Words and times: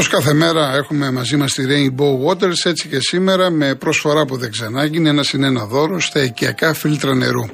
Όπως 0.00 0.12
κάθε 0.12 0.32
μέρα 0.32 0.74
έχουμε 0.74 1.10
μαζί 1.10 1.36
μας 1.36 1.52
τη 1.52 1.62
Rainbow 1.68 2.28
Waters, 2.28 2.64
έτσι 2.64 2.88
και 2.88 2.98
σήμερα 3.00 3.50
με 3.50 3.74
προσφορά 3.74 4.24
που 4.24 4.36
δεν 4.36 4.50
ξανάγινε 4.50 5.08
ένα 5.08 5.22
συν 5.22 5.42
ένα 5.42 5.64
δώρο 5.64 6.00
στα 6.00 6.22
οικιακά 6.22 6.74
φίλτρα 6.74 7.14
νερού. 7.14 7.46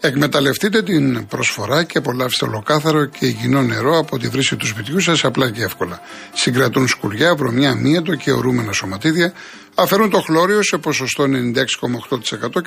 Εκμεταλλευτείτε 0.00 0.82
την 0.82 1.26
προσφορά 1.26 1.84
και 1.84 1.98
απολαύστε 1.98 2.44
ολοκάθαρο 2.44 3.04
και 3.04 3.26
υγιεινό 3.26 3.62
νερό 3.62 3.98
από 3.98 4.18
τη 4.18 4.28
βρύση 4.28 4.56
του 4.56 4.66
σπιτιού 4.66 5.00
σας 5.00 5.24
απλά 5.24 5.50
και 5.50 5.62
εύκολα. 5.62 6.00
Συγκρατούν 6.32 6.88
σκουριά, 6.88 7.34
βρωμιά, 7.34 7.74
μύετο 7.74 8.14
και 8.14 8.32
ορούμενα 8.32 8.72
σωματίδια, 8.72 9.32
αφαιρούν 9.74 10.10
το 10.10 10.20
χλώριο 10.20 10.62
σε 10.62 10.78
ποσοστό 10.78 11.24
96,8% 11.24 11.28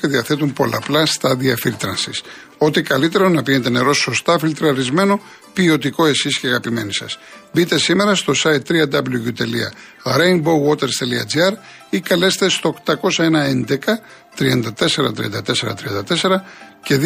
και 0.02 0.08
διαθέτουν 0.08 0.54
πολλαπλά 0.54 1.06
στάδια 1.06 1.56
φίλτρανσης. 1.56 2.22
Ό,τι 2.58 2.82
καλύτερο 2.82 3.30
να 3.30 3.44
πίνετε 3.44 3.70
νερό 3.70 3.94
σωστά 3.94 4.40
φιλτραρισμένο, 4.40 5.20
ποιοτικό 5.54 6.06
εσείς 6.06 6.40
και 6.40 6.48
αγαπημένοι 6.48 6.94
σας. 6.94 7.20
Μπείτε 7.52 7.80
σήμερα 7.80 8.16
στο 8.16 8.34
site 8.44 8.62
www.rainbowwaters.gr 8.70 11.54
ή 11.90 12.00
καλέστε 12.00 12.50
στο 12.50 12.76
811 12.86 12.96
34 14.38 14.38
34 14.38 14.70
34 16.14 16.42
και 16.84 17.00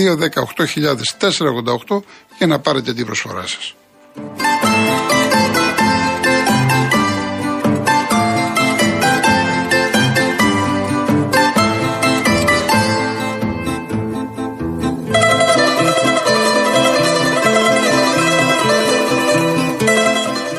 218.488 1.88 2.00
για 2.38 2.48
να 2.48 2.60
πάρετε 2.60 2.94
την 2.94 3.06
προσφορά 3.06 3.48
σας. 3.48 3.76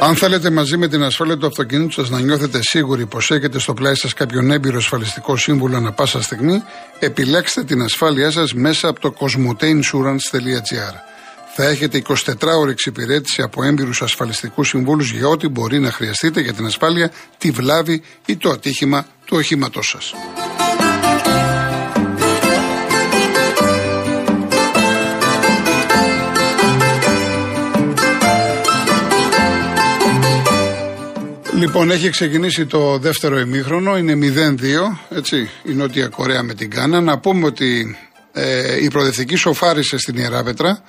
Αν 0.04 0.16
θέλετε 0.16 0.50
μαζί 0.50 0.76
με 0.76 0.88
την 0.88 1.02
ασφάλεια 1.02 1.36
του 1.36 1.46
αυτοκινήτου 1.46 1.92
σας 1.92 2.10
να 2.10 2.20
νιώθετε 2.20 2.58
σίγουροι 2.62 3.06
πως 3.06 3.30
έχετε 3.30 3.58
στο 3.58 3.74
πλάι 3.74 3.94
σας 3.94 4.14
κάποιον 4.14 4.50
έμπειρο 4.50 4.76
ασφαλιστικό 4.76 5.36
σύμβουλο 5.36 5.76
ανα 5.76 5.92
πάσα 5.92 6.22
στιγμή, 6.22 6.62
επιλέξτε 6.98 7.64
την 7.64 7.82
ασφάλειά 7.82 8.30
σας 8.30 8.54
μέσα 8.54 8.88
από 8.88 9.00
το 9.00 9.14
cosmoteinsurance.gr. 9.18 10.94
Θα 11.54 11.64
έχετε 11.64 12.02
24 12.08 12.34
ώρε 12.60 12.70
εξυπηρέτηση 12.70 13.42
από 13.42 13.62
έμπειρους 13.62 14.02
ασφαλιστικούς 14.02 14.68
συμβούλους 14.68 15.10
για 15.12 15.28
ό,τι 15.28 15.48
μπορεί 15.48 15.78
να 15.78 15.90
χρειαστείτε 15.90 16.40
για 16.40 16.52
την 16.52 16.66
ασφάλεια, 16.66 17.10
τη 17.38 17.50
βλάβη 17.50 18.02
ή 18.26 18.36
το 18.36 18.50
ατύχημα 18.50 19.06
του 19.24 19.36
οχήματός 19.36 19.88
σας. 19.88 20.14
Λοιπόν, 31.62 31.90
έχει 31.90 32.10
ξεκινήσει 32.10 32.66
το 32.66 32.98
δεύτερο 32.98 33.38
ημίχρονο, 33.38 33.96
είναι 33.96 34.18
0-2, 34.20 35.16
έτσι, 35.16 35.50
η 35.62 35.72
Νότια 35.72 36.08
Κορέα 36.08 36.42
με 36.42 36.54
την 36.54 36.70
Κάνα. 36.70 37.00
Να 37.00 37.18
πούμε 37.18 37.46
ότι 37.46 37.96
ε, 38.32 38.82
η 38.82 38.88
προοδευτική 38.88 39.36
σοφάρισε 39.36 39.98
στην 39.98 40.16
Ιεράπετρα, 40.16 40.82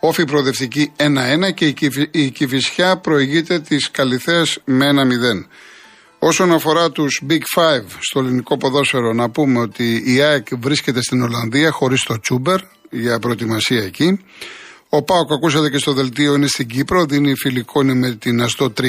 όφη 0.00 0.24
προοδευτική 0.24 0.92
1-1 0.96 1.54
και 1.54 1.74
η, 2.10 2.30
Κιβισιά 2.30 2.96
προηγείται 2.96 3.60
της 3.60 3.90
Καλυθέας 3.90 4.58
με 4.64 4.86
1-0. 4.90 5.46
Όσον 6.18 6.52
αφορά 6.52 6.90
τους 6.90 7.22
Big 7.28 7.42
Five 7.56 7.84
στο 8.00 8.20
ελληνικό 8.20 8.56
ποδόσφαιρο, 8.56 9.12
να 9.12 9.30
πούμε 9.30 9.58
ότι 9.58 10.02
η 10.06 10.20
ΑΕΚ 10.20 10.46
βρίσκεται 10.60 11.02
στην 11.02 11.22
Ολλανδία 11.22 11.70
χωρίς 11.70 12.02
το 12.02 12.20
Τσούμπερ 12.20 12.60
για 12.90 13.18
προετοιμασία 13.18 13.82
εκεί. 13.82 14.18
Ο 14.88 15.02
Πάοκ, 15.02 15.32
ακούσατε 15.32 15.70
και 15.70 15.78
στο 15.78 15.92
δελτίο, 15.92 16.34
είναι 16.34 16.46
στην 16.46 16.66
Κύπρο, 16.66 17.04
δίνει 17.04 17.34
φιλικό 17.34 17.84
με 17.84 18.10
την 18.10 18.42
Αστό 18.42 18.72
3-1. 18.80 18.82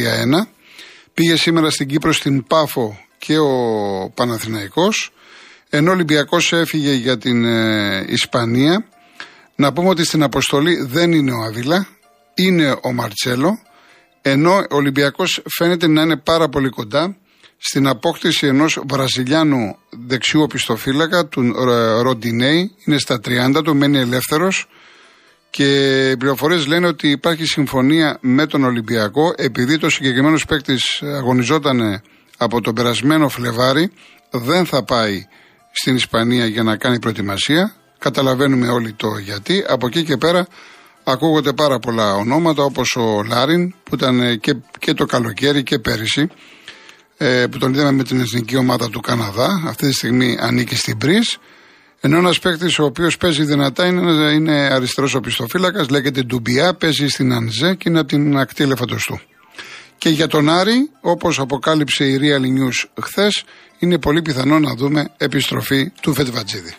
Πήγε 1.17 1.35
σήμερα 1.35 1.69
στην 1.69 1.87
Κύπρο 1.87 2.11
στην 2.11 2.47
Πάφο 2.47 2.99
και 3.17 3.37
ο 3.37 3.51
Παναθηναϊκός. 4.13 5.11
Ενώ 5.69 5.89
ο 5.89 5.93
Ολυμπιακός 5.93 6.53
έφυγε 6.53 6.93
για 6.93 7.17
την 7.17 7.45
ε, 7.45 8.05
Ισπανία. 8.07 8.85
Να 9.55 9.73
πούμε 9.73 9.89
ότι 9.89 10.05
στην 10.05 10.23
αποστολή 10.23 10.83
δεν 10.83 11.11
είναι 11.11 11.31
ο 11.31 11.41
Αβίλα, 11.41 11.87
είναι 12.35 12.77
ο 12.83 12.93
Μαρτσέλο. 12.93 13.59
Ενώ 14.21 14.55
ο 14.55 14.75
Ολυμπιακός 14.75 15.41
φαίνεται 15.57 15.87
να 15.87 16.01
είναι 16.01 16.17
πάρα 16.17 16.49
πολύ 16.49 16.69
κοντά 16.69 17.17
στην 17.57 17.87
απόκτηση 17.87 18.47
ενός 18.47 18.79
Βραζιλιάνου 18.89 19.77
δεξιού 19.89 20.41
οπισθοφύλακα, 20.41 21.27
του 21.27 21.53
Ροντινέη, 22.01 22.71
είναι 22.85 22.97
στα 22.97 23.19
30 23.55 23.63
του, 23.63 23.75
μένει 23.75 23.97
ελεύθερος 23.97 24.67
και 25.57 26.09
οι 26.09 26.17
πληροφορίες 26.17 26.67
λένε 26.67 26.87
ότι 26.87 27.09
υπάρχει 27.09 27.45
συμφωνία 27.45 28.17
με 28.21 28.45
τον 28.45 28.63
Ολυμπιακό 28.63 29.33
επειδή 29.37 29.77
το 29.77 29.89
συγκεκριμένο 29.89 30.37
παίκτη 30.47 30.75
αγωνιζόταν 31.17 32.01
από 32.37 32.61
τον 32.61 32.73
περασμένο 32.73 33.29
Φλεβάρι, 33.29 33.91
δεν 34.31 34.65
θα 34.65 34.83
πάει 34.83 35.25
στην 35.71 35.95
Ισπανία 35.95 36.45
για 36.45 36.63
να 36.63 36.75
κάνει 36.75 36.99
προετοιμασία. 36.99 37.75
Καταλαβαίνουμε 37.97 38.67
όλοι 38.67 38.93
το 38.93 39.17
γιατί. 39.17 39.63
Από 39.67 39.87
εκεί 39.87 40.03
και 40.03 40.17
πέρα 40.17 40.47
ακούγονται 41.03 41.53
πάρα 41.53 41.79
πολλά 41.79 42.15
ονόματα 42.15 42.63
όπως 42.63 42.95
ο 42.95 43.23
Λάριν 43.23 43.73
που 43.83 43.95
ήταν 43.95 44.39
και, 44.39 44.55
και 44.79 44.93
το 44.93 45.05
καλοκαίρι 45.05 45.63
και 45.63 45.79
πέρυσι 45.79 46.29
ε, 47.17 47.45
που 47.51 47.57
τον 47.57 47.73
είδαμε 47.73 47.91
με 47.91 48.03
την 48.03 48.19
εθνική 48.19 48.57
ομάδα 48.57 48.89
του 48.89 48.99
Καναδά. 48.99 49.63
Αυτή 49.67 49.87
τη 49.87 49.93
στιγμή 49.93 50.37
ανήκει 50.39 50.75
στην 50.75 50.97
Πρις. 50.97 51.37
Ενώ 51.99 52.17
ένας 52.17 52.39
παίκτης 52.39 52.79
ο 52.79 52.83
οποίος 52.83 53.17
παίζει 53.17 53.43
δυνατά 53.43 53.85
είναι, 53.85 54.31
είναι 54.31 54.51
αριστερός 54.51 55.13
οπισθοφύλακας, 55.15 55.89
λέγεται 55.89 56.21
Ντουμπιά, 56.21 56.73
παίζει 56.73 57.07
στην 57.07 57.33
Ανζέ 57.33 57.75
και 57.75 57.89
είναι 57.89 57.99
από 57.99 58.07
την 58.07 58.37
ακτή 58.37 58.63
ελεφαντοστού. 58.63 59.19
Και 59.97 60.09
για 60.09 60.27
τον 60.27 60.49
Άρη, 60.49 60.89
όπως 61.01 61.39
αποκάλυψε 61.39 62.05
η 62.05 62.19
Real 62.21 62.41
News 62.41 62.89
χθες, 63.01 63.43
είναι 63.79 63.99
πολύ 63.99 64.21
πιθανό 64.21 64.59
να 64.59 64.75
δούμε 64.75 65.07
επιστροφή 65.17 65.91
του 66.01 66.13
Φετβατζίδη. 66.13 66.75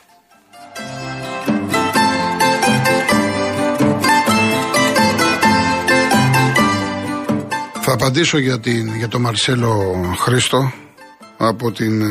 Θα 7.81 7.93
απαντήσω 7.93 8.39
για, 8.39 8.61
την, 8.61 8.97
για 8.97 9.09
τον 9.09 9.21
Μαρσέλο 9.21 10.03
Χρήστο, 10.19 10.73
από 11.39 11.73
την 11.73 12.03
ε, 12.03 12.07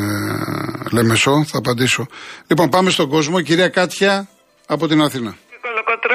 Λεμεσό, 0.92 1.46
θα 1.48 1.58
απαντήσω. 1.58 2.08
Λοιπόν, 2.48 2.70
πάμε 2.70 2.90
στον 2.90 3.10
κόσμο. 3.10 3.42
Κυρία 3.42 3.70
Κάτια 3.70 4.28
από 4.66 4.88
την 4.88 5.02
Αθήνα. 5.02 5.38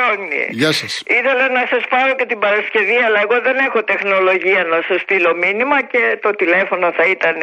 Κολοκοτρώνη. 0.02 0.44
Γεια 0.60 0.72
σας. 0.80 0.92
Ήθελα 1.18 1.44
να 1.58 1.62
σας 1.72 1.82
πάρω 1.92 2.12
και 2.18 2.26
την 2.32 2.38
Παρασκευή, 2.44 2.98
αλλά 3.06 3.18
εγώ 3.26 3.36
δεν 3.46 3.56
έχω 3.66 3.80
τεχνολογία 3.92 4.62
να 4.72 4.78
σας 4.88 4.98
στείλω 5.04 5.32
μήνυμα 5.44 5.78
και 5.92 6.02
το 6.24 6.30
τηλέφωνο 6.40 6.86
θα 6.98 7.04
ήταν 7.16 7.36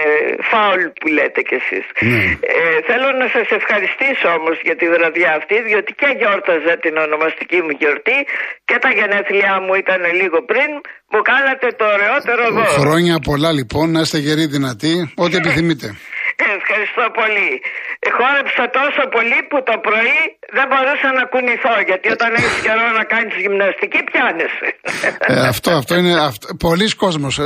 φάουλ 0.51 0.83
που 0.97 1.07
λέτε 1.17 1.41
κι 1.49 1.57
εσείς. 1.61 1.85
Ναι. 2.11 2.23
Ε, 2.53 2.79
θέλω 2.89 3.07
να 3.21 3.27
σας 3.35 3.47
ευχαριστήσω 3.59 4.27
όμως 4.39 4.55
για 4.67 4.75
τη 4.79 4.85
βραδιά 4.95 5.31
αυτή, 5.39 5.55
διότι 5.67 5.91
και 5.99 6.09
γιόρταζα 6.19 6.73
την 6.85 6.93
ονομαστική 7.05 7.59
μου 7.65 7.73
γιορτή 7.79 8.17
και 8.69 8.77
τα 8.83 8.89
γενέθλιά 8.97 9.53
μου 9.63 9.73
ήταν 9.83 10.01
λίγο 10.21 10.37
πριν. 10.51 10.69
Μου 11.11 11.21
κάνατε 11.31 11.67
το 11.79 11.85
ωραιότερο 11.95 12.43
δώρο. 12.55 12.73
Χρόνια 12.83 13.15
πολλά 13.29 13.51
λοιπόν, 13.59 13.85
να 13.95 13.99
είστε 14.03 14.17
γεροί 14.25 14.45
δυνατοί, 14.55 14.93
ό,τι 15.23 15.35
επιθυμείτε. 15.41 15.87
Ευχαριστώ 16.59 17.03
πολύ. 17.19 17.51
Χόρεψα 18.17 18.63
τόσο 18.79 19.01
πολύ 19.15 19.39
που 19.49 19.57
το 19.69 19.75
πρωί 19.87 20.19
δεν 20.57 20.65
μπορούσα 20.69 21.09
να 21.19 21.23
κουνηθώ. 21.31 21.75
Γιατί 21.89 22.07
όταν 22.15 22.29
έχεις 22.37 22.57
καιρό 22.65 22.85
να 22.99 23.03
κάνεις 23.13 23.33
γυμναστική, 23.43 23.99
πιάνεσαι. 24.09 24.67
Ε, 25.31 25.47
αυτό, 25.53 25.69
αυτό 25.81 25.93
είναι. 25.99 26.13
Αυτό, 26.29 26.45
πολλοί 26.67 26.87
κόσμος. 27.03 27.33
Ε, 27.39 27.43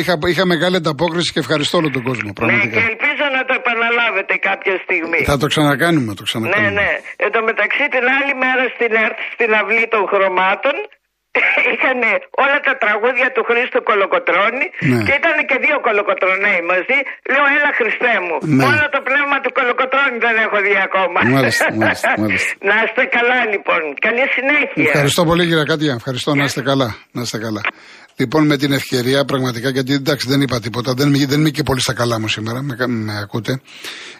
είχα, 0.00 0.14
είχα 0.32 0.44
μεγάλη 0.54 0.76
ανταπόκριση 0.82 1.30
και 1.34 1.40
ευχαριστώ 1.44 1.74
όλο 1.80 1.90
τον 1.96 2.02
κόσμο. 2.08 2.28
Πραγματικά. 2.38 2.66
Ναι, 2.66 2.74
και 2.74 2.82
ελπίζω 2.90 3.24
να 3.36 3.42
το 3.48 3.52
επαναλάβετε 3.60 4.34
κάποια 4.48 4.74
στιγμή. 4.84 5.20
Θα 5.32 5.38
το 5.42 5.46
ξανακάνουμε, 5.52 6.10
το 6.20 6.24
ξανακάνουμε. 6.28 6.70
Ναι, 6.70 6.80
ναι. 6.80 6.90
Εν 7.24 7.30
τω 7.34 7.40
μεταξύ 7.50 7.84
την 7.94 8.04
άλλη 8.16 8.32
μέρα 8.44 8.64
στην 8.74 8.90
ΕΡΤ 9.04 9.18
στην 9.34 9.50
αυλή 9.60 9.84
των 9.94 10.02
χρωμάτων 10.10 10.76
είχαν 11.72 12.00
όλα 12.44 12.58
τα 12.68 12.74
τραγούδια 12.82 13.28
του 13.34 13.42
Χρήστου 13.48 13.80
Κολοκοτρώνη 13.88 14.66
Ναι. 14.90 15.00
και 15.06 15.14
ήταν 15.20 15.34
και 15.50 15.56
δύο 15.64 15.76
κολοκοτρονέοι 15.86 16.60
μαζί. 16.72 16.98
Λέω, 17.32 17.44
έλα 17.56 17.70
Χριστέ 17.78 18.14
μου. 18.26 18.36
Ναι. 18.56 18.62
Όλο 18.70 18.84
το 18.94 19.00
πνεύμα 19.08 19.36
του 19.44 19.50
Κολοκοτρώνη 19.58 20.16
δεν 20.26 20.34
έχω 20.44 20.56
δει 20.66 20.74
ακόμα. 20.88 21.18
Μάλιστα, 21.36 21.66
μάλιστα, 21.80 22.08
μάλιστα. 22.22 22.50
να 22.70 22.74
είστε 22.84 23.02
καλά 23.16 23.38
λοιπόν. 23.52 23.80
Καλή 24.06 24.24
συνέχεια. 24.36 24.84
Ευχαριστώ 24.92 25.22
πολύ 25.30 25.42
κύριε 25.48 25.66
Κάτια. 25.72 25.92
Ευχαριστώ 26.00 26.30
να 26.40 26.44
είστε 26.48 26.62
καλά. 26.70 26.88
Να 27.16 27.20
είστε 27.24 27.38
καλά. 27.46 27.62
Λοιπόν, 28.20 28.42
με 28.46 28.56
την 28.62 28.72
ευκαιρία, 28.72 29.24
πραγματικά, 29.24 29.68
γιατί 29.76 29.92
εντάξει 29.92 30.28
δεν 30.28 30.40
είπα 30.40 30.60
τίποτα, 30.60 30.90
δεν, 30.98 31.06
είμαι- 31.14 31.26
δεν 31.26 31.38
είμαι 31.40 31.50
και 31.50 31.62
πολύ 31.62 31.80
στα 31.80 31.94
καλά 31.94 32.20
μου 32.20 32.28
σήμερα, 32.28 32.62
με, 32.62 32.74
με 32.86 33.18
ακούτε. 33.24 33.60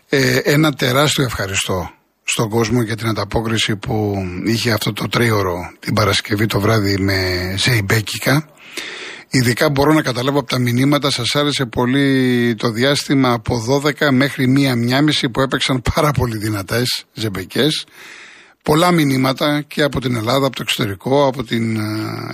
Ε, 0.08 0.38
ένα 0.44 0.72
τεράστιο 0.72 1.24
ευχαριστώ 1.24 1.90
στον 2.38 2.50
κόσμο 2.50 2.82
για 2.82 2.96
την 2.96 3.08
ανταπόκριση 3.08 3.76
που 3.76 4.14
είχε 4.44 4.72
αυτό 4.72 4.92
το 4.92 5.08
τρίωρο 5.08 5.72
την 5.78 5.94
Παρασκευή 5.94 6.46
το 6.46 6.60
βράδυ 6.60 6.98
με 6.98 7.54
Ζεϊμπέκικα. 7.56 8.48
Ειδικά 9.30 9.70
μπορώ 9.70 9.92
να 9.92 10.02
καταλάβω 10.02 10.38
από 10.38 10.48
τα 10.48 10.58
μηνύματα, 10.58 11.10
σας 11.10 11.34
άρεσε 11.34 11.66
πολύ 11.66 12.54
το 12.54 12.70
διάστημα 12.70 13.32
από 13.32 13.64
12 13.84 14.10
μέχρι 14.12 14.54
1 14.56 15.24
1.30 15.24 15.30
που 15.32 15.40
έπαιξαν 15.40 15.82
πάρα 15.94 16.10
πολύ 16.10 16.36
δυνατές 16.36 17.04
ζεμπεκές 17.12 17.86
πολλά 18.62 18.92
μηνύματα 18.92 19.62
και 19.66 19.82
από 19.82 20.00
την 20.00 20.16
Ελλάδα, 20.16 20.46
από 20.46 20.56
το 20.56 20.62
εξωτερικό, 20.62 21.26
από 21.26 21.44
την 21.44 21.76
ε, 21.76 21.82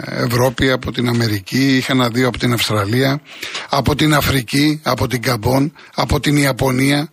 Ευρώπη, 0.07 0.71
από 0.71 0.93
την 0.93 1.09
Αμερική, 1.09 1.77
είχα 1.77 1.93
ένα 1.93 2.09
δύο 2.09 2.29
από 2.29 2.39
την 2.39 2.53
Αυστραλία, 2.53 3.21
από 3.69 3.95
την 3.95 4.15
Αφρική, 4.15 4.81
από 4.83 5.07
την 5.07 5.23
Καμπόν, 5.23 5.73
από 5.95 6.21
την 6.21 6.37
Ιαπωνία. 6.37 7.09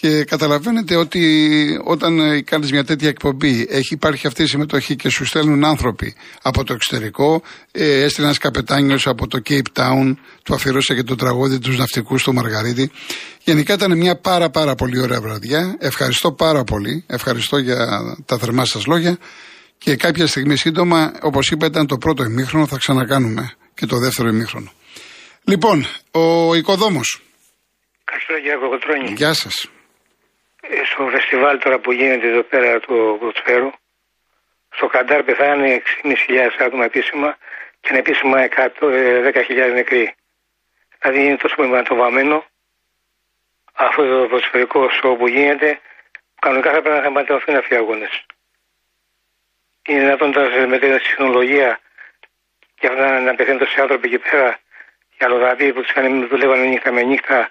Και 0.00 0.24
καταλαβαίνετε 0.24 0.96
ότι 0.96 1.80
όταν 1.84 2.18
ε, 2.18 2.40
κάνεις 2.42 2.72
μια 2.72 2.84
τέτοια 2.84 3.08
εκπομπή, 3.08 3.66
έχει 3.70 3.94
υπάρχει 3.94 4.26
αυτή 4.26 4.42
η 4.42 4.46
συμμετοχή 4.46 4.96
και 4.96 5.08
σου 5.08 5.24
στέλνουν 5.24 5.64
άνθρωποι 5.64 6.14
από 6.42 6.64
το 6.64 6.72
εξωτερικό. 6.72 7.42
Ε, 7.72 8.02
έστειλε 8.02 8.26
ένας 8.26 8.38
καπετάνιος 8.38 9.06
από 9.06 9.26
το 9.26 9.42
Cape 9.48 9.78
Town, 9.78 10.14
του 10.42 10.54
αφιερώσε 10.54 10.94
και 10.94 11.02
το 11.02 11.14
τραγούδι 11.14 11.58
τους 11.58 11.78
ναυτικούς 11.78 12.20
στο 12.20 12.32
Μαργαρίτη. 12.32 12.90
Γενικά 13.42 13.74
ήταν 13.74 13.96
μια 13.96 14.16
πάρα 14.16 14.50
πάρα 14.50 14.74
πολύ 14.74 15.00
ωραία 15.00 15.20
βραδιά. 15.20 15.76
Ευχαριστώ 15.78 16.32
πάρα 16.32 16.64
πολύ. 16.64 17.04
Ευχαριστώ 17.06 17.58
για 17.58 18.00
τα 18.26 18.38
θερμά 18.38 18.64
σας 18.64 18.86
λόγια. 18.86 19.18
Και 19.78 19.96
κάποια 19.96 20.26
στιγμή 20.26 20.56
σύντομα, 20.56 21.12
όπως 21.22 21.50
είπα, 21.50 21.66
ήταν 21.66 21.86
το 21.86 21.96
πρώτο 21.96 22.24
ημίχρονο. 22.24 22.66
Θα 22.66 22.76
ξανακάνουμε 22.76 23.52
και 23.74 23.86
το 23.86 23.98
δεύτερο 23.98 24.28
ημίχρονο. 24.28 24.72
Λοιπόν, 25.44 25.86
ο 26.10 26.54
οικοδόμος. 26.54 27.22
Καλησπέρα 28.04 29.12
Γεια 29.16 29.32
σας 29.34 29.70
στο 30.84 31.06
φεστιβάλ 31.06 31.58
τώρα 31.58 31.78
που 31.78 31.92
γίνεται 31.92 32.28
εδώ 32.28 32.42
πέρα 32.42 32.80
του 32.80 33.16
Ποδοσφαίρου, 33.20 33.70
στο 34.70 34.86
Καντάρ 34.86 35.22
πεθάνε 35.22 35.82
6.500 36.02 36.48
άτομα 36.58 36.84
επίσημα 36.84 37.36
και 37.80 37.88
ανεπίσημα 37.90 38.48
10.000 38.48 39.70
νεκροί. 39.72 40.14
Δηλαδή 40.98 41.24
είναι 41.24 41.36
τόσο 41.36 41.94
βαμμένο 41.94 42.44
αυτό 43.72 44.02
το 44.02 44.26
ποδοσφαιρικό 44.28 44.90
σώμα 44.90 45.16
που 45.16 45.28
γίνεται, 45.28 45.80
κανονικά 46.40 46.72
θα 46.72 46.80
πρέπει 46.80 46.96
να 46.96 47.02
θεματιωθούν 47.02 47.56
αυτοί 47.56 47.74
οι 47.74 47.76
αγώνες. 47.76 48.26
Είναι 49.88 50.00
δυνατόν 50.00 50.32
τώρα 50.32 50.66
με 50.66 50.78
την 50.78 50.90
τεχνολογία 50.90 51.80
και 52.74 52.86
αυτά 52.86 53.20
να 53.20 53.34
πεθαίνουν 53.34 53.58
τόσοι 53.58 53.80
άνθρωποι 53.80 54.06
εκεί 54.06 54.18
πέρα, 54.18 54.58
οι 55.18 55.24
αλλοδαποί 55.24 55.72
που 55.72 55.82
τους 55.82 55.92
δουλεύανε 56.28 56.64
νύχτα 56.64 56.92
με 56.92 57.02
νύχτα, 57.02 57.50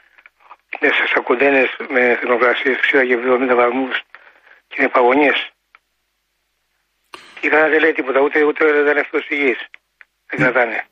μέσα 0.80 1.07
στα 1.07 1.19
κοντένε 1.21 1.69
με 1.89 2.01
θερμοκρασίες 2.19 2.77
60 2.77 3.07
και 3.07 3.16
70 3.16 3.56
βαθμούς 3.56 4.01
και 4.68 4.81
με 4.81 4.88
παγωνιές. 4.88 5.50
Και 7.39 7.50
κανένα 7.50 7.69
δεν 7.69 7.80
λέει 7.80 7.92
τίποτα, 7.92 8.19
ούτε, 8.19 8.44
ούτε 8.44 8.71
δεν 8.71 8.92
είναι 8.92 9.00
αυτός 9.00 9.30
υγιής. 9.30 9.60
Δεν 10.30 10.39
κρατάνε. 10.39 10.86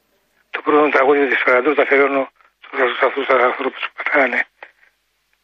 Το 0.50 0.62
πρώτο 0.62 0.90
τραγούδι 0.90 1.28
της 1.28 1.42
Φεραντούρ 1.44 1.76
τα 1.76 1.82
αφιερώνω 1.82 2.32
σε 3.00 3.06
αυτού 3.06 3.26
του 3.26 3.44
ανθρώπους 3.50 3.82
που 3.82 4.04
πεθάνε. 4.04 4.46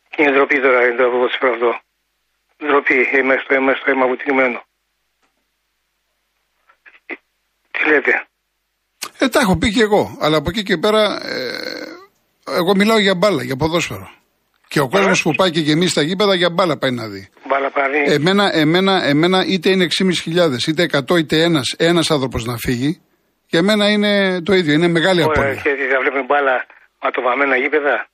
Και 0.10 0.22
είναι 0.22 0.32
ντροπή 0.32 0.60
τώρα, 0.62 0.86
είναι 0.86 0.96
το 0.96 1.10
ποδόσφαιρο 1.10 1.52
αυτό. 1.54 1.80
Ντροπή, 2.66 3.10
είμαι 3.16 3.36
στο 3.44 3.54
αίμα, 3.54 3.74
στο 3.74 3.92
αίμα 3.92 4.08
βουτυγμένο. 4.08 4.64
Τι 7.72 7.90
λέτε; 7.90 8.28
Ε, 9.20 9.30
τα 9.30 9.40
έχω 9.40 9.58
πει 9.58 9.72
και 9.72 9.82
εγώ. 9.82 10.18
Αλλά 10.22 10.38
από 10.38 10.50
εκεί 10.50 10.64
και 10.64 10.78
πέρα, 10.78 11.04
ε, 11.24 12.58
εγώ 12.60 12.76
μιλάω 12.76 12.98
για 12.98 13.16
μπάλα, 13.16 13.44
για 13.44 13.56
ποδόσφαιρο. 13.56 14.23
Και 14.74 14.80
ο 14.80 14.90
κόσμος 14.90 15.22
που 15.22 15.31
πάει 15.36 15.52
και 15.52 15.60
γεμίσει 15.60 15.92
στα 15.92 16.02
γήπεδα 16.02 16.36
για 16.36 16.50
μπάλα 16.50 16.78
πάει 16.78 16.92
να 16.92 17.08
δει. 17.08 17.30
Μπάλα 17.48 17.70
πάει. 17.72 18.14
Εμένα, 18.14 18.50
εμένα, 18.54 19.04
εμένα 19.04 19.46
είτε 19.46 19.70
είναι 19.70 19.88
6.500 20.00 20.68
είτε 20.68 20.86
100 21.10 21.18
είτε 21.18 21.44
ένας 21.44 21.75
ένας 21.78 22.12
άνθρωπος 22.12 22.46
να 22.46 22.58
φύγει, 22.58 23.02
για 23.48 23.62
μένα 23.62 23.90
είναι 23.90 24.42
το 24.42 24.54
ίδιο. 24.54 24.74
Είναι 24.74 24.88
μεγάλη 24.88 25.22
απώλεια. 25.24 25.54
Και 25.54 25.70
θα 25.92 26.00
βλέπουμε 26.02 26.24
μπάλα 26.28 26.66
βαμμένα 27.24 27.56
γήπεδα; 27.56 28.08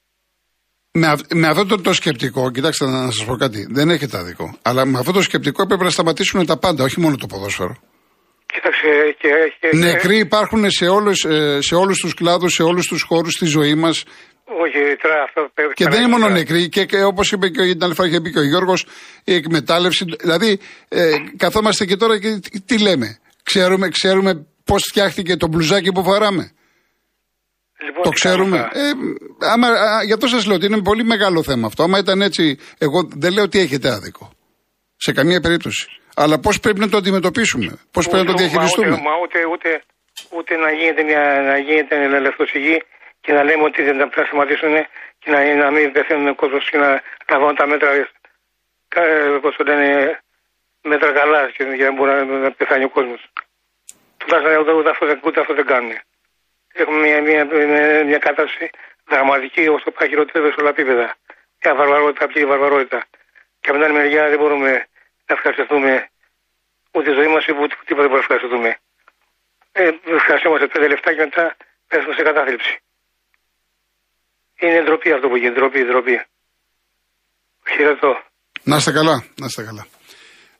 Με, 0.91 1.15
με 1.33 1.47
αυτό 1.47 1.65
το, 1.65 1.81
το 1.81 1.93
σκεπτικό, 1.93 2.51
κοιτάξτε 2.51 2.85
να 2.85 3.11
σας 3.11 3.25
πω 3.25 3.35
κάτι, 3.35 3.67
δεν 3.69 3.89
έχετε 3.89 4.17
άδικο. 4.17 4.57
Αλλά 4.61 4.85
με 4.85 4.99
αυτό 4.99 5.11
το 5.11 5.21
σκεπτικό 5.21 5.61
έπρεπε 5.61 5.83
να 5.83 5.89
σταματήσουν 5.89 6.45
τα 6.45 6.57
πάντα, 6.57 6.83
όχι 6.83 6.99
μόνο 6.99 7.15
το 7.15 7.25
ποδόσφαιρο. 7.25 7.75
Κοίταξε 8.53 9.15
και, 9.19 9.29
και, 9.59 9.77
Νεκροί 9.77 10.17
υπάρχουν 10.17 10.71
σε 10.71 10.87
όλους, 10.87 11.23
ε, 11.23 11.61
σε 11.61 11.75
όλους 11.75 11.99
τους 11.99 12.13
κλάδους, 12.13 12.53
σε 12.53 12.63
όλους 12.63 12.87
τους 12.87 13.01
χώρους 13.01 13.33
στη 13.33 13.45
ζωή 13.45 13.75
μας. 13.75 14.03
Όχι, 14.63 14.79
τώρα 15.01 15.23
αυτό 15.27 15.49
πρέπει 15.53 15.73
Και 15.73 15.87
δεν 15.89 15.99
είναι 16.01 16.11
μόνο 16.15 16.29
νεκροί, 16.29 16.69
και, 16.69 16.85
και 16.85 17.03
όπως 17.03 17.31
είπε 17.31 17.49
και, 17.49 17.61
την 17.61 17.83
άλλη 17.83 17.93
φορά 17.93 18.07
είχε 18.07 18.21
πει 18.21 18.31
και 18.31 18.39
ο 18.39 18.43
Γιώργος, 18.43 18.85
η 19.23 19.33
εκμετάλλευση. 19.33 20.05
Δηλαδή, 20.19 20.59
ε, 20.89 21.11
καθόμαστε 21.37 21.85
και 21.85 21.95
τώρα 21.95 22.19
και 22.19 22.39
τι 22.65 22.79
λέμε. 22.81 23.19
Ξέρουμε, 23.43 23.89
ξέρουμε 23.89 24.45
πώς 24.65 24.83
φτιάχτηκε 24.89 25.35
το 25.35 25.47
μπλουζάκι 25.47 25.91
που 25.91 26.03
φοράμε. 26.03 26.51
Λοιπόν, 27.85 28.03
το 28.03 28.09
ξέρουμε. 28.09 28.57
Ε, 28.57 28.91
άμα, 29.53 29.67
α, 29.67 30.03
γι' 30.03 30.13
αυτό 30.13 30.27
σας 30.27 30.45
λέω 30.45 30.55
ότι 30.55 30.65
είναι 30.65 30.81
πολύ 30.81 31.03
μεγάλο 31.03 31.43
θέμα 31.43 31.67
αυτό. 31.67 31.83
Άμα 31.83 31.97
ήταν 31.97 32.21
έτσι, 32.21 32.59
εγώ 32.77 33.09
δεν 33.15 33.33
λέω 33.33 33.43
ότι 33.43 33.59
έχετε 33.59 33.89
άδικο. 33.89 34.31
Σε 34.95 35.11
καμία 35.11 35.39
περίπτωση. 35.39 35.87
Αλλά 36.15 36.39
πώς 36.39 36.59
πρέπει 36.59 36.79
να 36.79 36.89
το 36.89 36.97
αντιμετωπίσουμε, 36.97 37.79
πώς 37.91 38.07
πρέπει 38.07 38.25
να 38.25 38.31
το 38.31 38.37
διαχειριστούμε. 38.37 38.89
Μα 38.89 38.95
ούτε, 39.23 39.39
ούτε, 39.45 39.47
ούτε, 39.53 39.83
ούτε 40.37 40.55
να 40.55 40.71
γίνεται 40.71 41.03
μια 41.03 41.23
να 41.49 41.57
γίνεται 41.57 41.95
και 43.21 43.33
να 43.33 43.43
λέμε 43.43 43.63
ότι 43.63 43.83
δεν 43.83 43.97
θα 43.97 44.07
πρέπει 44.07 44.19
να 44.19 44.25
σταματήσουν 44.25 44.85
και 45.19 45.31
να, 45.31 45.53
να 45.55 45.71
μην 45.71 45.91
πεθαίνουν 45.91 46.27
ο 46.27 46.35
κόσμος 46.35 46.69
και 46.69 46.77
να 46.77 47.01
λαμβάνουν 47.29 47.55
τα 47.55 47.65
μέτρα, 47.67 48.09
όπω 49.35 49.51
το 49.51 49.63
λένε, 49.63 50.19
μέτρα 50.81 51.11
καλά 51.11 51.49
και 51.49 51.63
για 51.63 51.85
να 51.89 51.95
μπορεί 51.95 52.25
να 52.25 52.51
πεθάνει 52.51 52.83
ο 52.83 52.89
κόσμος. 52.89 53.31
Τουλάχιστον 54.17 54.75
ούτε 54.77 54.89
αυτό, 54.89 55.19
ούτε 55.23 55.39
αυτό 55.39 55.53
δεν 55.53 55.65
κάνουν. 55.65 55.91
Έχουμε 56.73 56.99
μια, 56.99 57.21
μια, 57.21 57.45
μια, 57.45 58.03
μια 58.05 58.17
κατάσταση 58.17 58.69
δραματική 59.07 59.67
όπω 59.67 59.83
το 59.83 59.91
πάει 59.91 60.07
χειροτέρευε 60.07 60.51
σε 60.51 60.59
όλα 60.59 60.69
επίπεδα. 60.69 61.15
Μια 61.63 61.75
βαρβαρότητα, 61.75 62.25
απλή 62.25 62.45
βαρβαρότητα. 62.45 63.05
Και 63.59 63.69
από 63.69 63.77
την 63.77 63.83
άλλη 63.83 63.93
μεριά 63.93 64.29
δεν 64.29 64.37
μπορούμε 64.37 64.71
να 65.25 65.35
ευχαριστηθούμε 65.35 66.09
ούτε 66.91 67.09
τη 67.09 67.15
ζωή 67.15 67.27
μας 67.27 67.47
ούτε 67.47 67.75
τίποτα 67.85 68.07
δεν 68.07 68.09
μπορούμε 68.09 68.17
να 68.17 68.19
ευχαριστηθούμε. 68.19 68.77
Ε, 69.71 69.91
ευχαριστούμαστε 70.15 70.67
πέντε 70.67 70.87
λεφτά 70.87 71.13
και 71.13 71.19
μετά 71.19 71.55
πέφτουμε 71.87 72.15
σε 72.15 72.23
κατάθλιψη. 72.23 72.79
Είναι 74.59 74.81
ντροπή 74.83 75.11
αυτό 75.11 75.27
που 75.27 75.35
γίνεται. 75.35 75.59
Ντροπή, 75.59 75.83
ντροπή. 75.85 76.25
Χαιρετώ. 77.75 78.23
Να 78.63 78.75
είστε 78.75 78.91
καλά, 78.91 79.23
να 79.39 79.45
είστε 79.45 79.63
καλά. 79.63 79.87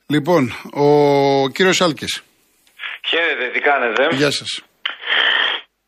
Λοιπόν, 0.08 0.54
ο 0.72 1.50
κύριος 1.50 1.82
Άλκη. 1.82 2.06
Χαίρετε, 3.08 3.50
τι 3.54 3.60
κάνετε; 3.60 4.16
Γεια 4.16 4.32
σας. 4.32 4.64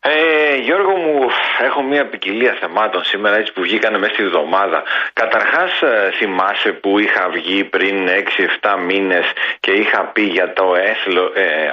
Ε, 0.04 0.56
Γιώργο 0.56 0.96
μου, 0.96 1.28
έχω 1.64 1.82
μια 1.82 2.06
ποικιλία 2.06 2.56
θεμάτων 2.60 3.04
σήμερα 3.04 3.36
έτσι 3.36 3.52
που 3.52 3.60
βγήκανε 3.60 3.98
μέσα 3.98 4.12
στη 4.12 4.24
βδομάδα. 4.24 4.82
Καταρχάς 5.12 5.82
ε, 5.82 6.10
θυμάσαι 6.14 6.72
που 6.72 6.98
είχα 6.98 7.28
βγει 7.28 7.64
πριν 7.64 8.08
6-7 8.60 8.76
μήνες 8.86 9.24
και 9.60 9.70
είχα 9.70 10.04
πει 10.04 10.22
για 10.22 10.52
το 10.52 10.74
έθλο, 10.74 11.32
ε, 11.34 11.70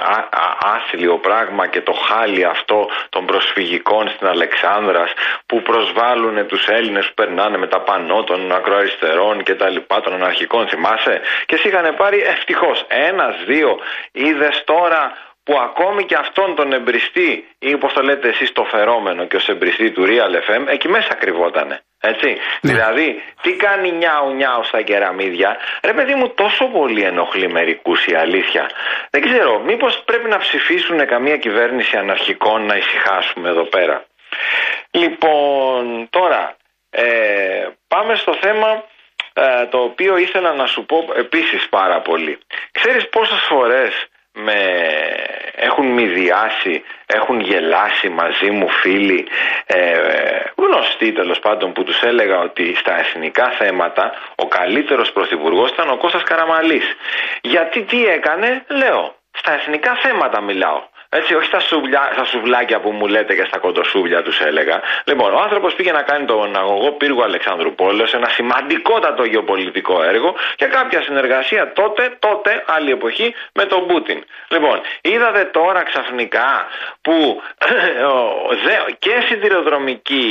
άθλιο 0.76 1.16
πράγμα 1.18 1.66
και 1.66 1.80
το 1.80 1.92
χάλι 1.92 2.44
αυτό 2.44 2.88
των 3.08 3.26
προσφυγικών 3.26 4.08
στην 4.08 4.26
Αλεξάνδρας 4.26 5.12
που 5.46 5.62
προσβάλλουν 5.62 6.46
τους 6.46 6.66
Έλληνες 6.66 7.06
που 7.06 7.14
περνάνε 7.14 7.56
με 7.56 7.66
τα 7.66 7.80
πανό 7.80 8.24
των 8.24 8.52
ακροαριστερών 8.52 9.42
και 9.42 9.54
τα 9.54 9.68
λοιπά 9.68 10.00
των 10.00 10.12
αναρχικών 10.12 10.68
θυμάσαι 10.68 11.20
και 11.46 11.56
σε 11.56 11.68
είχαν 11.68 11.94
πάρει 11.96 12.20
ευτυχώς 12.20 12.84
ένας, 12.88 13.34
δύο, 13.46 13.78
είδες 14.12 14.62
τώρα 14.64 15.12
που 15.42 15.58
ακόμη 15.58 16.04
και 16.04 16.14
αυτόν 16.14 16.54
τον 16.54 16.72
εμπριστή 16.72 17.48
ή 17.58 17.74
όπως 17.74 17.92
το 17.92 18.02
λέτε 18.02 18.28
εσείς 18.28 18.52
το 18.52 18.64
φερόμενο 18.64 19.24
και 19.26 19.36
ως 19.36 19.48
εμπριστή 19.48 19.90
του 19.90 20.04
Real 20.06 20.50
FM, 20.50 20.66
εκεί 20.66 20.88
μέσα 20.88 21.14
κρυβότανε. 21.14 21.80
Έτσι. 22.00 22.26
Ναι. 22.26 22.72
Δηλαδή, 22.72 23.22
τι 23.40 23.52
κάνει 23.52 23.90
νιάου 23.92 24.30
νιάου 24.34 24.64
στα 24.64 24.82
κεραμίδια, 24.82 25.56
ρε 25.82 25.92
παιδί 25.92 26.14
μου, 26.14 26.28
τόσο 26.28 26.64
πολύ 26.64 27.02
ενοχλεί 27.02 27.48
μερικούς 27.48 28.06
η 28.06 28.14
αλήθεια. 28.14 28.70
Δεν 29.10 29.22
ξέρω, 29.22 29.58
μήπως 29.58 30.02
πρέπει 30.04 30.28
να 30.28 30.38
ψηφίσουν 30.38 31.06
καμία 31.06 31.36
κυβέρνηση 31.36 31.96
αναρχικών 31.96 32.66
να 32.66 32.76
ησυχάσουμε 32.76 33.48
εδώ 33.48 33.64
πέρα. 33.64 34.04
Λοιπόν, 34.90 36.06
τώρα, 36.10 36.56
ε, 36.90 37.68
πάμε 37.88 38.14
στο 38.14 38.34
θέμα 38.34 38.84
ε, 39.32 39.66
το 39.66 39.78
οποίο 39.78 40.16
ήθελα 40.16 40.52
να 40.52 40.66
σου 40.66 40.86
πω 40.86 41.08
επίσης 41.16 41.68
πάρα 41.68 42.00
πολύ. 42.00 42.38
Ξέρεις 42.72 43.08
πόσες 43.08 43.40
φορές 43.48 44.08
με 44.32 44.58
έχουν 45.54 45.86
μηδιάσει, 45.86 46.82
έχουν 47.06 47.40
γελάσει 47.40 48.08
μαζί 48.08 48.50
μου 48.50 48.68
φίλοι 48.68 49.26
ε, 49.66 49.98
γνωστοί 50.56 51.12
τέλος 51.12 51.38
πάντων 51.38 51.72
που 51.72 51.84
τους 51.84 52.02
έλεγα 52.02 52.38
ότι 52.38 52.74
στα 52.74 52.98
εθνικά 52.98 53.50
θέματα 53.50 54.12
ο 54.34 54.48
καλύτερος 54.48 55.12
πρωθυπουργός 55.12 55.70
ήταν 55.70 55.90
ο 55.90 55.96
Κώστας 55.96 56.22
Καραμαλής. 56.22 56.84
Γιατί 57.40 57.82
τι 57.82 58.06
έκανε, 58.06 58.64
λέω, 58.68 59.14
στα 59.32 59.52
εθνικά 59.52 59.94
θέματα 60.02 60.40
μιλάω. 60.40 60.82
Έτσι, 61.12 61.34
όχι 61.34 61.46
στα, 61.46 61.60
σουβλιά, 61.60 62.10
στα 62.12 62.24
σουβλάκια 62.24 62.80
που 62.80 62.90
μου 62.90 63.06
λέτε 63.06 63.34
και 63.34 63.44
στα 63.44 63.58
κοντοσούβλια 63.58 64.22
τους 64.22 64.40
έλεγα. 64.40 64.80
Λοιπόν, 65.04 65.34
ο 65.34 65.40
άνθρωπος 65.40 65.74
πήγε 65.74 65.92
να 65.92 66.02
κάνει 66.02 66.24
τον 66.26 66.56
αγωγό 66.56 66.92
πύργου 66.92 67.22
Αλεξανδρουπόλεω, 67.22 68.06
ένα 68.12 68.28
σημαντικότατο 68.28 69.24
γεωπολιτικό 69.24 70.02
έργο 70.02 70.34
και 70.56 70.66
κάποια 70.66 71.02
συνεργασία 71.02 71.72
τότε, 71.72 72.16
τότε, 72.18 72.64
άλλη 72.66 72.90
εποχή, 72.90 73.34
με 73.52 73.64
τον 73.64 73.86
Πούτιν. 73.86 74.24
Λοιπόν, 74.48 74.80
είδατε 75.00 75.44
τώρα 75.44 75.82
ξαφνικά 75.82 76.66
που 77.00 77.42
και 79.04 79.24
συντηροδρομική 79.28 80.24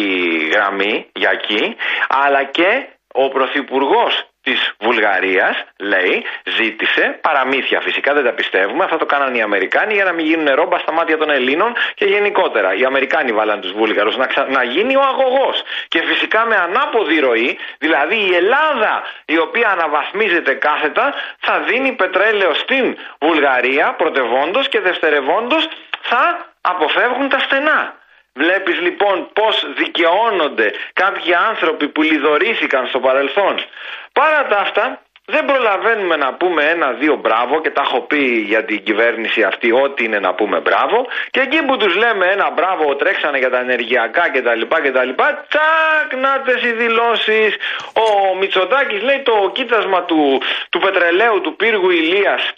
γραμμή 0.54 1.06
για 1.14 1.32
εκεί, 1.32 1.76
αλλά 2.10 2.44
και 2.44 2.86
ο 3.14 3.30
πρωθυπουργός 3.30 4.30
της 4.50 4.74
τη 4.77 4.86
Βουλγαρίας, 4.86 5.63
λέει, 5.77 6.25
ζήτησε 6.44 7.18
παραμύθια. 7.22 7.79
Φυσικά 7.82 8.13
δεν 8.13 8.24
τα 8.24 8.32
πιστεύουμε. 8.32 8.84
Αυτό 8.84 8.98
το 8.98 9.06
κάνανε 9.06 9.38
οι 9.38 9.41
Αμερικάνοι 9.41 9.94
για 9.94 10.03
να 10.03 10.12
μην 10.12 10.25
γίνουν 10.25 10.56
ρόμπα 10.56 10.77
στα 10.79 10.91
μάτια 10.91 11.18
των 11.18 11.29
Ελλήνων 11.29 11.75
και 11.94 12.06
γενικότερα. 12.06 12.74
Οι 12.74 12.84
Αμερικάνοι 12.86 13.32
βάλαν 13.32 13.62
τους 13.62 13.72
Βούλγαρους 13.72 14.15
να, 14.18 14.27
να 14.50 14.63
γίνει 14.63 14.96
ο 14.96 15.01
αγωγός. 15.01 15.63
Και 15.88 16.01
φυσικά 16.01 16.46
με 16.46 16.56
ανάποδη 16.56 17.20
ροή, 17.20 17.58
δηλαδή 17.77 18.15
η 18.15 18.36
Ελλάδα 18.36 19.03
η 19.25 19.38
οποία 19.38 19.70
αναβαθμίζεται 19.70 20.53
κάθετα, 20.53 21.13
θα 21.39 21.60
δίνει 21.60 21.91
πετρέλαιο 21.91 22.53
στην 22.53 22.98
Βουλγαρία 23.20 23.94
πρωτευόντως 23.98 24.70
και 24.70 24.79
δευτερευόντως 24.79 25.68
θα 26.01 26.53
αποφεύγουν 26.62 27.29
τα 27.29 27.39
στενά. 27.39 27.99
Βλέπεις 28.41 28.79
λοιπόν 28.79 29.29
πώς 29.34 29.55
δικαιώνονται 29.75 30.72
κάποιοι 30.93 31.34
άνθρωποι 31.34 31.88
που 31.88 32.01
λιδωρήθηκαν 32.01 32.88
στο 32.88 33.00
παρελθόν. 33.00 33.55
Παρά 34.13 34.46
τα 34.50 34.58
αυτά 34.58 35.01
δεν 35.25 35.46
προλαβαίνουμε 35.46 36.15
να 36.15 36.34
πούμε 36.34 36.63
ένα-δύο 36.63 37.15
μπράβο 37.15 37.62
και 37.62 37.69
τα 37.69 37.81
έχω 37.86 38.01
πει 38.01 38.24
για 38.51 38.63
την 38.63 38.84
κυβέρνηση 38.84 39.43
αυτή 39.43 39.72
ό,τι 39.72 40.03
είναι 40.03 40.19
να 40.19 40.34
πούμε 40.34 40.60
μπράβο. 40.60 41.08
Και 41.29 41.39
εκεί 41.39 41.63
που 41.63 41.77
τους 41.77 41.96
λέμε 41.96 42.25
ένα 42.25 42.51
μπράβο 42.55 42.96
τρέξανε 42.96 43.38
για 43.38 43.50
τα 43.50 43.60
ενεργειακά 43.60 44.29
κτλ 44.29 44.62
κτλ 44.84 45.10
τσακ 45.50 46.10
νάτες 46.22 46.63
οι 46.63 46.72
δηλώσεις. 46.72 47.55
Ο 47.93 48.36
Μητσοτάκης 48.36 49.01
λέει 49.01 49.19
το 49.19 49.51
κοίτασμα 49.53 50.03
του, 50.03 50.41
του 50.69 50.79
πετρελαίου 50.79 51.41
του 51.41 51.55
πύργου 51.55 51.89
Ηλίας. 51.89 52.53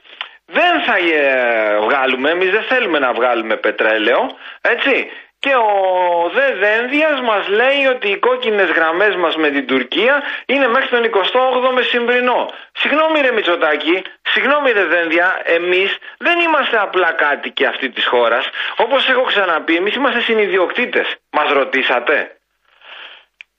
Δεν 0.46 0.82
θα 0.86 0.96
ε, 0.96 1.78
βγάλουμε, 1.80 2.30
εμείς 2.30 2.50
δεν 2.52 2.64
θέλουμε 2.64 3.00
να 3.00 3.14
βγάλουμε 3.14 3.56
πετρέλαιο 3.56 4.38
έτσι 4.62 5.10
και 5.44 5.54
ο 5.56 6.30
Δε 6.34 6.48
Δένδιας 6.64 7.22
μας 7.22 7.48
λέει 7.48 7.86
ότι 7.94 8.08
οι 8.08 8.18
κόκκινες 8.18 8.70
γραμμές 8.70 9.16
μας 9.16 9.36
με 9.36 9.50
την 9.50 9.68
Τουρκία 9.68 10.24
είναι 10.46 10.68
μέχρι 10.68 10.90
τον 10.90 11.04
28ο 11.04 11.74
μεσημβρινό. 11.74 12.50
Συγγνώμη 12.72 13.22
ρε 13.22 13.32
Μητσοτάκη, 13.32 14.02
συγγνώμη 14.22 14.72
ρε 14.72 14.86
Δένδια, 14.86 15.42
εμείς 15.44 15.98
δεν 16.18 16.40
είμαστε 16.40 16.78
απλά 16.78 17.12
κάτοικοι 17.12 17.66
αυτής 17.66 17.90
της 17.94 18.06
χώρας. 18.06 18.50
Όπως 18.78 19.10
έχω 19.10 19.22
ξαναπεί, 19.22 19.76
εμείς 19.76 19.96
είμαστε 19.96 20.20
συνειδιοκτήτες. 20.20 21.16
Μας 21.32 21.52
ρωτήσατε. 21.52 22.41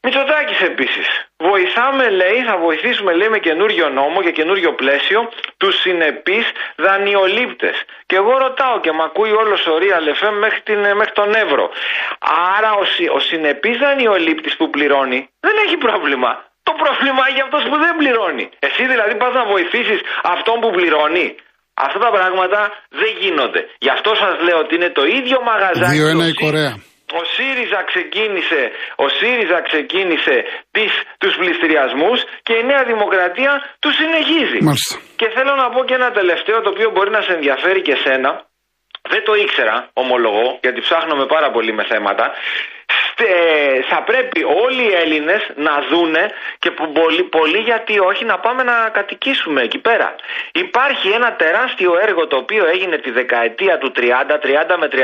Μητσοτάκης 0.04 0.60
επίσης. 0.60 1.06
Βοηθάμε, 1.36 2.04
λέει, 2.20 2.38
θα 2.48 2.56
βοηθήσουμε, 2.66 3.12
λέει, 3.12 3.28
με 3.28 3.38
καινούριο 3.38 3.88
νόμο 3.88 4.22
και 4.22 4.32
καινούριο 4.38 4.70
πλαίσιο 4.80 5.20
τους 5.56 5.74
συνεπείς 5.80 6.46
δανειολήπτες. 6.76 7.76
Και 8.06 8.16
εγώ 8.16 8.32
ρωτάω 8.44 8.80
και 8.80 8.92
με 8.92 9.02
ακούει 9.08 9.32
όλος 9.42 9.66
ο 9.66 9.74
Real 9.82 10.06
FM 10.18 10.34
μέχρι, 10.44 10.60
την, 10.68 10.78
μέχρι 10.78 11.14
τον 11.20 11.34
Εύρο. 11.34 11.70
Άρα 12.56 12.70
ο, 12.72 12.84
ο 13.16 13.18
συνεπής 13.28 13.76
δανειολήπτης 13.78 14.56
που 14.56 14.70
πληρώνει 14.70 15.28
δεν 15.40 15.54
έχει 15.64 15.76
πρόβλημα. 15.76 16.30
Το 16.62 16.72
πρόβλημα 16.82 17.22
έχει 17.30 17.40
αυτός 17.46 17.62
που 17.68 17.76
δεν 17.84 17.92
πληρώνει. 18.00 18.50
Εσύ 18.58 18.82
δηλαδή 18.92 19.14
πας 19.14 19.32
να 19.34 19.44
βοηθήσεις 19.44 20.00
αυτόν 20.22 20.56
που 20.60 20.70
πληρώνει. 20.70 21.26
Αυτά 21.74 21.98
τα 21.98 22.10
πράγματα 22.16 22.60
δεν 23.00 23.12
γίνονται. 23.20 23.60
Γι' 23.78 23.92
αυτό 23.96 24.10
σας 24.14 24.34
λέω 24.46 24.58
ότι 24.58 24.74
είναι 24.74 24.90
το 24.98 25.04
ίδιο 25.04 25.38
μαγαζάκι. 25.48 25.90
Δύο 25.96 26.06
ένα 26.14 26.26
η 26.26 26.34
Κορέα 26.42 26.74
ο 27.20 27.22
ΣΥΡΙΖΑ 27.34 27.80
ξεκίνησε, 27.90 28.62
ο 29.04 29.06
ΣΥΡΙΖΑ 29.08 29.58
ξεκίνησε 29.68 30.36
τις, 30.70 30.92
τους 31.18 31.34
πληστηριασμούς 31.40 32.18
και 32.46 32.54
η 32.60 32.62
Νέα 32.70 32.82
Δημοκρατία 32.92 33.52
τους 33.82 33.94
συνεχίζει. 34.00 34.60
Μάλιστα. 34.68 34.94
Και 35.20 35.28
θέλω 35.34 35.54
να 35.62 35.66
πω 35.74 35.84
και 35.84 35.94
ένα 35.94 36.10
τελευταίο 36.10 36.60
το 36.60 36.70
οποίο 36.74 36.88
μπορεί 36.90 37.10
να 37.10 37.22
σε 37.26 37.32
ενδιαφέρει 37.32 37.80
και 37.88 37.96
σένα. 38.04 38.30
Δεν 39.12 39.24
το 39.24 39.34
ήξερα, 39.34 39.88
ομολογώ, 39.92 40.58
γιατί 40.62 40.80
ψάχνομαι 40.80 41.26
πάρα 41.26 41.50
πολύ 41.50 41.72
με 41.72 41.84
θέματα. 41.84 42.32
θα 43.90 44.02
πρέπει 44.02 44.40
όλοι 44.64 44.82
οι 44.82 44.94
Έλληνες 45.02 45.42
να 45.54 45.74
δούνε 45.90 46.24
και 46.58 46.70
πολύ, 46.70 47.22
πολύ 47.22 47.58
γιατί 47.58 47.98
όχι 47.98 48.24
να 48.24 48.38
πάμε 48.38 48.62
να 48.62 48.90
κατοικήσουμε 48.92 49.60
εκεί 49.62 49.78
πέρα. 49.78 50.14
Υπάρχει 50.52 51.08
ένα 51.08 51.36
τεράστιο 51.36 51.92
έργο 52.06 52.26
το 52.26 52.36
οποίο 52.36 52.64
έγινε 52.66 52.96
τη 52.98 53.10
δεκαετία 53.10 53.78
του 53.78 53.92
30, 53.96 54.00
30 54.00 54.76
με 54.78 54.88
38 54.92 54.98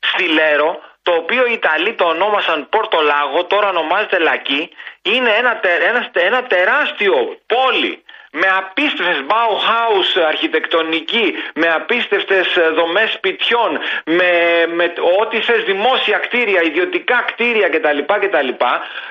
στη 0.00 0.24
Λέρο 0.28 0.80
το 1.02 1.12
οποίο 1.12 1.46
οι 1.46 1.52
Ιταλοί 1.52 1.92
το 1.92 2.04
ονόμασαν 2.04 2.68
Πορτολάγο, 2.68 3.44
τώρα 3.44 3.68
ονομάζεται 3.68 4.18
Λακί, 4.18 4.70
είναι 5.02 5.30
ένα, 5.30 5.60
ένα, 5.88 6.10
ένα 6.12 6.42
τεράστιο 6.42 7.38
πόλη 7.46 8.02
με 8.32 8.46
απίστευτες 8.58 9.24
Bauhaus 9.28 10.20
αρχιτεκτονική, 10.28 11.34
με 11.54 11.68
απίστευτες 11.72 12.46
δομές 12.74 13.10
σπιτιών, 13.10 13.78
με, 14.04 14.30
με 14.74 14.92
ό,τι 15.20 15.40
θες 15.40 15.62
δημόσια 15.64 16.18
κτίρια, 16.18 16.62
ιδιωτικά 16.62 17.24
κτίρια 17.26 17.68
κτλ. 17.68 17.98
κτλ. 17.98 18.48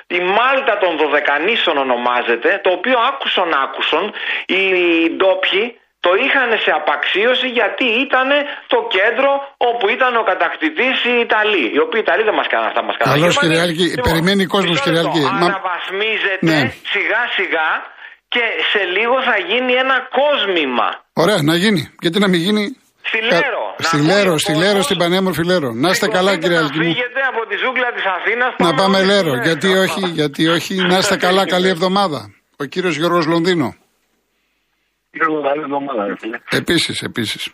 Η 0.08 0.20
Μάλτα 0.20 0.78
των 0.78 0.98
Δωδεκανήσων 0.98 1.78
ονομάζεται, 1.78 2.60
το 2.64 2.70
οποίο 2.70 3.00
άκουσον 3.00 3.54
άκουσον 3.54 4.14
οι 4.46 5.10
ντόπιοι 5.10 5.81
το 6.06 6.12
είχαν 6.24 6.50
σε 6.66 6.72
απαξίωση 6.80 7.48
γιατί 7.60 7.88
ήταν 8.06 8.28
το 8.74 8.80
κέντρο 8.96 9.32
όπου 9.70 9.86
ήταν 9.96 10.12
ο 10.22 10.24
κατακτητής 10.32 10.96
οι 11.10 11.14
Ιταλοί. 11.26 11.66
Οι 11.76 11.80
οποίοι 11.86 12.02
Ιταλοί 12.06 12.24
δεν 12.30 12.36
μας 12.40 12.48
κάνουν 12.52 12.68
αυτά, 12.72 12.82
μας 12.88 12.96
κάνουν. 12.98 13.14
Καλώς 13.16 13.34
κύριε 13.42 13.60
Άλκη, 13.66 13.88
λοιπόν, 13.88 14.06
περιμένει 14.08 14.42
ο 14.48 14.52
κόσμος 14.56 14.78
κύριε 14.84 15.02
Άλκη. 15.04 15.24
Αναβαθμίζεται 15.36 16.46
ναι. 16.50 16.62
σιγά 16.94 17.22
σιγά 17.38 17.70
και 18.34 18.44
σε 18.72 18.82
λίγο 18.96 19.16
θα 19.30 19.38
γίνει 19.50 19.74
ένα 19.84 19.98
κόσμημα. 20.20 20.88
Ωραία, 21.24 21.40
να 21.50 21.56
γίνει. 21.64 21.82
Γιατί 22.04 22.18
να 22.24 22.28
μην 22.32 22.40
γίνει; 22.46 22.64
Στη 23.10 23.20
Λέρο. 23.32 23.64
Στη 23.78 24.00
Λέρο, 24.10 24.38
στη 24.38 24.54
Λέρο, 24.56 24.82
στην 24.82 24.98
πανέμορφη 24.98 25.44
Λέρο. 25.46 25.70
Να 25.74 25.90
είστε 25.90 26.08
καλά, 26.08 26.38
κύριε 26.38 26.58
Άλκη. 26.58 26.78
Να 26.78 26.84
φύγετε 26.84 27.22
από 27.32 27.42
τη 27.50 27.56
ζούγκλα 27.64 27.90
της 27.96 28.06
Αθήνας. 28.18 28.52
Να 28.58 28.74
πάμε 28.74 29.04
Λέρο. 29.04 29.34
Γιατί 29.48 29.70
όχι, 29.86 30.02
γιατί 30.20 30.48
όχι. 30.48 30.76
Να 30.76 30.98
είστε 30.98 31.18
καλά, 31.18 31.46
καλή 31.46 31.68
εβδομάδα. 31.68 32.20
Ο 32.58 32.64
κύριος 32.64 32.96
Γιώργος 32.96 33.26
Λονδίνο. 33.26 33.76
Γιώργο, 35.12 35.42
καλή 35.48 35.62
εβδομάδα, 35.62 36.08
ρε 36.08 36.16
φίλε. 36.18 36.38
Επίσης, 36.50 37.02
επίσης. 37.02 37.54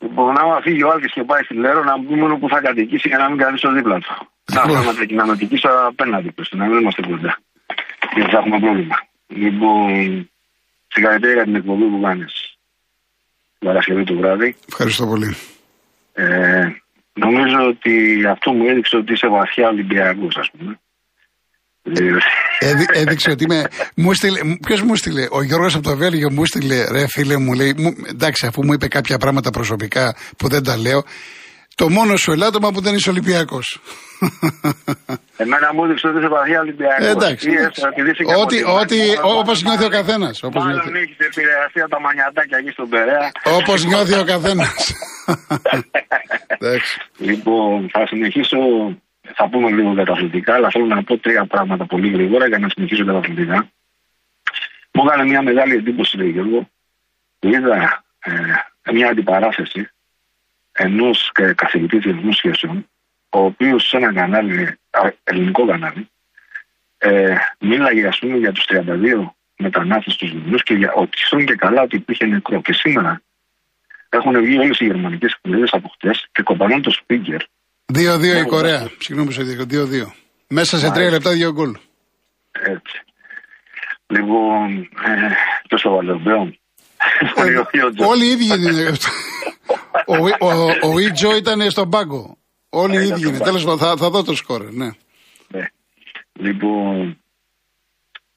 Λοιπόν, 0.00 0.38
άμα 0.40 0.60
φύγει 0.60 0.82
ο 0.82 0.90
Άλκης 0.90 1.12
και 1.12 1.24
πάει 1.30 1.42
στη 1.42 1.54
Λέρο, 1.54 1.82
να 1.84 1.94
πούμε 2.02 2.16
μόνο 2.16 2.36
που 2.38 2.48
θα 2.48 2.60
κατοικήσει 2.60 3.08
για 3.08 3.18
να 3.18 3.28
μην 3.28 3.38
καθίσω 3.38 3.72
δίπλα 3.72 3.98
του. 3.98 4.12
Θα 4.44 4.62
ήθελα 4.68 5.24
να 5.24 5.26
κατοικήσω 5.32 5.68
απέναντι 5.92 6.30
τους, 6.36 6.48
να 6.52 6.64
μην 6.66 6.78
είμαστε 6.78 7.02
κοντά. 7.02 7.38
Γιατί 8.14 8.30
θα 8.30 8.38
έχουμε 8.38 8.58
πρόβλημα. 8.64 8.96
Λοιπόν, 9.26 10.30
συγχαρητήρια 10.88 11.34
για 11.34 11.44
την 11.44 11.54
εκπομπή 11.54 11.86
που 11.92 12.00
κάνεις. 12.06 12.32
Την 13.58 13.68
Παρασκευή 13.68 14.04
του 14.04 14.16
βράδυ. 14.20 14.56
Ευχαριστώ 14.68 15.06
πολύ. 15.06 15.36
Ε, 16.12 16.66
νομίζω 17.12 17.58
ότι 17.68 18.24
αυτό 18.26 18.52
μου 18.52 18.64
έδειξε 18.68 18.96
ότι 18.96 19.12
είσαι 19.12 19.28
βαθιά 19.28 19.68
Ολυμπιακός, 19.68 20.36
ας 20.36 20.50
πούμε. 20.50 20.78
Έδει, 22.58 22.86
έδειξε 22.92 23.30
ότι 23.30 23.44
είμαι. 23.44 23.64
Ποιος 24.66 24.82
μου 24.82 24.96
στείλε, 24.96 25.26
ο 25.30 25.42
Γιώργος 25.42 25.74
από 25.74 25.84
το 25.84 25.96
Βέλγιο 25.96 26.30
μου 26.32 26.46
στείλε, 26.46 26.84
ρε 26.90 27.06
φίλε 27.08 27.36
μου, 27.36 27.52
λέει, 27.52 27.74
μου, 27.76 27.94
εντάξει, 28.08 28.46
αφού 28.46 28.64
μου 28.64 28.72
είπε 28.72 28.88
κάποια 28.88 29.18
πράγματα 29.18 29.50
προσωπικά 29.50 30.16
που 30.36 30.48
δεν 30.48 30.62
τα 30.62 30.76
λέω, 30.76 31.04
το 31.74 31.90
μόνο 31.90 32.16
σου 32.16 32.32
ελάττωμα 32.32 32.70
που 32.72 32.80
δεν 32.80 32.94
είσαι 32.94 33.10
Ολυμπιακός. 33.10 33.80
Εμένα 35.36 35.74
μου 35.74 35.84
έδειξε 35.84 36.06
ότι 36.06 36.18
είσαι 36.18 36.28
βαθιά 36.28 36.60
Ολυμπιακός. 36.60 37.06
Εντάξει. 37.06 37.48
Ότι, 38.36 38.64
ότι 38.64 39.00
όπως 39.22 39.62
νιώθει 39.62 39.84
ο 39.84 39.88
καθένας. 39.88 40.40
Μάλλον 40.42 40.94
έχεις 40.94 41.16
επηρεαστεί 41.18 41.80
από 41.80 41.90
τα 41.90 42.00
μανιατάκια 42.00 42.58
εκεί 42.58 42.70
στον 42.70 42.88
Περέα. 42.88 43.30
Όπως 43.44 43.84
νιώθει 43.84 44.18
ο 44.18 44.24
καθένας. 44.24 44.94
λοιπόν, 47.28 47.90
θα 47.92 48.06
συνεχίσω 48.06 48.58
θα 49.34 49.48
πούμε 49.48 49.70
λίγο 49.70 49.92
για 49.92 50.04
τα 50.04 50.12
αθλητικά, 50.12 50.54
αλλά 50.54 50.70
θέλω 50.70 50.86
να 50.86 51.04
πω 51.04 51.18
τρία 51.18 51.46
πράγματα 51.46 51.86
πολύ 51.86 52.10
γρήγορα 52.10 52.46
για 52.46 52.58
να 52.58 52.68
συνεχίσω 52.68 53.04
τα 53.04 53.12
αθλητικά. 53.12 53.70
Μου 54.92 55.04
έκανε 55.06 55.24
μια 55.24 55.42
μεγάλη 55.42 55.74
εντύπωση, 55.74 56.16
λέει 56.16 56.30
Γιώργο, 56.30 56.70
είδα 57.38 58.04
ε, 58.18 58.92
μια 58.92 59.08
αντιπαράθεση 59.08 59.88
ενός 60.72 61.32
καθηγητής 61.54 62.02
διεθνούς 62.02 62.36
σχέσεων, 62.36 62.88
ο 63.28 63.38
οποίος 63.38 63.88
σε 63.88 63.96
ένα 63.96 64.12
κανάλι, 64.12 64.78
ελληνικό 65.24 65.66
κανάλι, 65.66 66.08
ε, 66.98 67.36
μίλαγε 67.58 68.06
ας 68.06 68.18
πούμε 68.18 68.36
για 68.36 68.52
τους 68.52 68.64
32 68.68 69.34
μετανάστες 69.56 70.16
τους 70.16 70.32
Λιμνού 70.32 70.56
και 70.56 70.74
για 70.74 70.92
ότι 70.92 71.16
ξέρουν 71.16 71.46
και 71.46 71.54
καλά 71.54 71.82
ότι 71.82 71.96
υπήρχε 71.96 72.26
νεκρό. 72.26 72.60
Και 72.60 72.72
σήμερα 72.72 73.22
έχουν 74.08 74.40
βγει 74.42 74.58
όλες 74.58 74.80
οι 74.80 74.84
γερμανικές 74.84 75.32
εφημερίδε 75.32 75.68
από 75.70 75.88
χτες 75.88 76.28
και 76.32 76.42
κομπανούν 76.42 76.82
το 76.82 76.90
Σπίγκερ 76.90 77.42
2-2 77.92 78.22
η 78.22 78.26
ναι, 78.26 78.42
Κορέα. 78.42 78.80
Ναι. 78.80 78.88
Συγγνώμη 78.98 79.28
που 79.28 79.34
σε 79.34 79.42
δείχνω. 79.42 79.64
2-2. 79.70 80.12
Μέσα 80.48 80.78
σε 80.78 80.90
τρία 80.90 81.10
λεπτά 81.10 81.30
δύο 81.30 81.52
γκολ. 81.52 81.76
Έτσι. 82.52 83.04
Λοιπόν, 84.06 84.78
ε, 84.80 85.30
τόσο 85.68 85.90
βαλεμπέων. 85.90 86.58
Όλοι 87.96 88.26
οι 88.26 88.30
ίδιοι 88.30 88.44
είναι. 88.44 88.92
Ο 90.82 90.98
Ιτζο 90.98 91.36
ήταν 91.36 91.70
στον 91.70 91.90
πάγκο. 91.90 92.36
Όλοι 92.68 92.96
οι 92.96 93.06
ίδιοι 93.06 93.28
είναι. 93.28 93.38
Τέλος 93.38 93.64
πάντων, 93.64 93.96
θα 93.98 94.10
δω 94.10 94.22
το 94.22 94.34
σκόρ. 94.34 94.72
Ναι. 94.72 94.90
ναι. 95.48 95.66
Λοιπόν, 96.32 97.18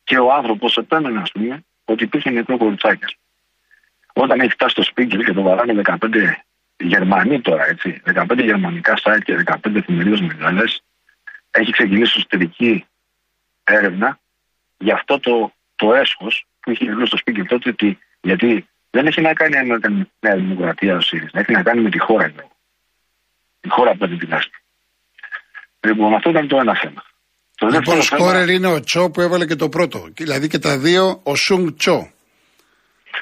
και 0.04 0.18
ο 0.18 0.34
άνθρωπος 0.34 0.78
επέμενε, 0.78 1.20
ας 1.22 1.32
πούμε, 1.32 1.66
ότι 1.86 2.04
υπήρχε 2.04 2.30
νεκρό 2.30 2.58
κοριτσάκι. 2.58 3.18
Όταν 4.14 4.40
έχει 4.40 4.52
φτάσει 4.52 4.72
στο 4.72 4.84
σπίτι 4.84 5.18
και 5.18 5.34
το 5.34 5.42
βαράνε 5.42 5.82
15 5.86 5.98
Γερμανοί 6.80 7.42
τώρα, 7.42 7.68
έτσι. 7.68 8.02
15 8.06 8.44
γερμανικά 8.44 8.94
site 9.04 9.22
και 9.24 9.44
15 9.46 9.76
εφημερίδες 9.76 10.22
μεγάλες. 10.22 10.82
Έχει 11.52 11.72
ξεκινήσει 11.72 12.14
εσωτερική 12.16 12.86
έρευνα 13.64 14.20
για 14.78 14.94
αυτό 14.94 15.20
το, 15.20 15.54
το 15.76 15.94
έσχος 15.94 16.46
που 16.60 16.72
είχε 16.72 16.84
γύρω 16.84 17.06
στο 17.06 17.18
σπίτι 17.18 17.46
τότε 17.46 17.70
ότι. 17.70 18.00
Γιατί 18.22 18.68
δεν 18.90 19.08
έχει 19.08 19.22
να 19.22 19.34
κάνει 19.34 19.68
με 19.68 19.80
την 19.80 20.08
Νέα 20.20 20.36
Δημοκρατία 20.36 20.96
ο 20.96 21.02
ΣΥΡΙΖΑ. 21.02 21.40
Έχει 21.40 21.52
να 21.52 21.64
κάνει 21.64 21.82
με 21.82 21.90
τη 21.90 22.00
χώρα. 22.00 22.32
Λέω. 22.36 22.52
Η 23.62 23.70
χώρα 23.70 23.96
που 23.96 24.06
αντιδράσει. 24.06 24.50
Λοιπόν, 25.80 26.14
αυτό 26.14 26.30
ήταν 26.30 26.48
το 26.48 26.58
ένα 26.58 26.76
θέμα. 26.76 27.04
Το 27.56 27.68
λοιπόν, 27.68 28.02
σκόρερ 28.02 28.50
είναι 28.50 28.68
ο 28.68 28.80
Τσό 28.80 29.10
που 29.10 29.22
έβαλε 29.22 29.46
και 29.46 29.56
το 29.56 29.70
πρώτο. 29.70 30.08
Δηλαδή 30.14 30.48
και 30.48 30.60
τα 30.60 30.78
δύο 30.78 31.20
ο 31.24 31.36
Σουνγκ 31.36 31.70
Τσό. 31.78 32.12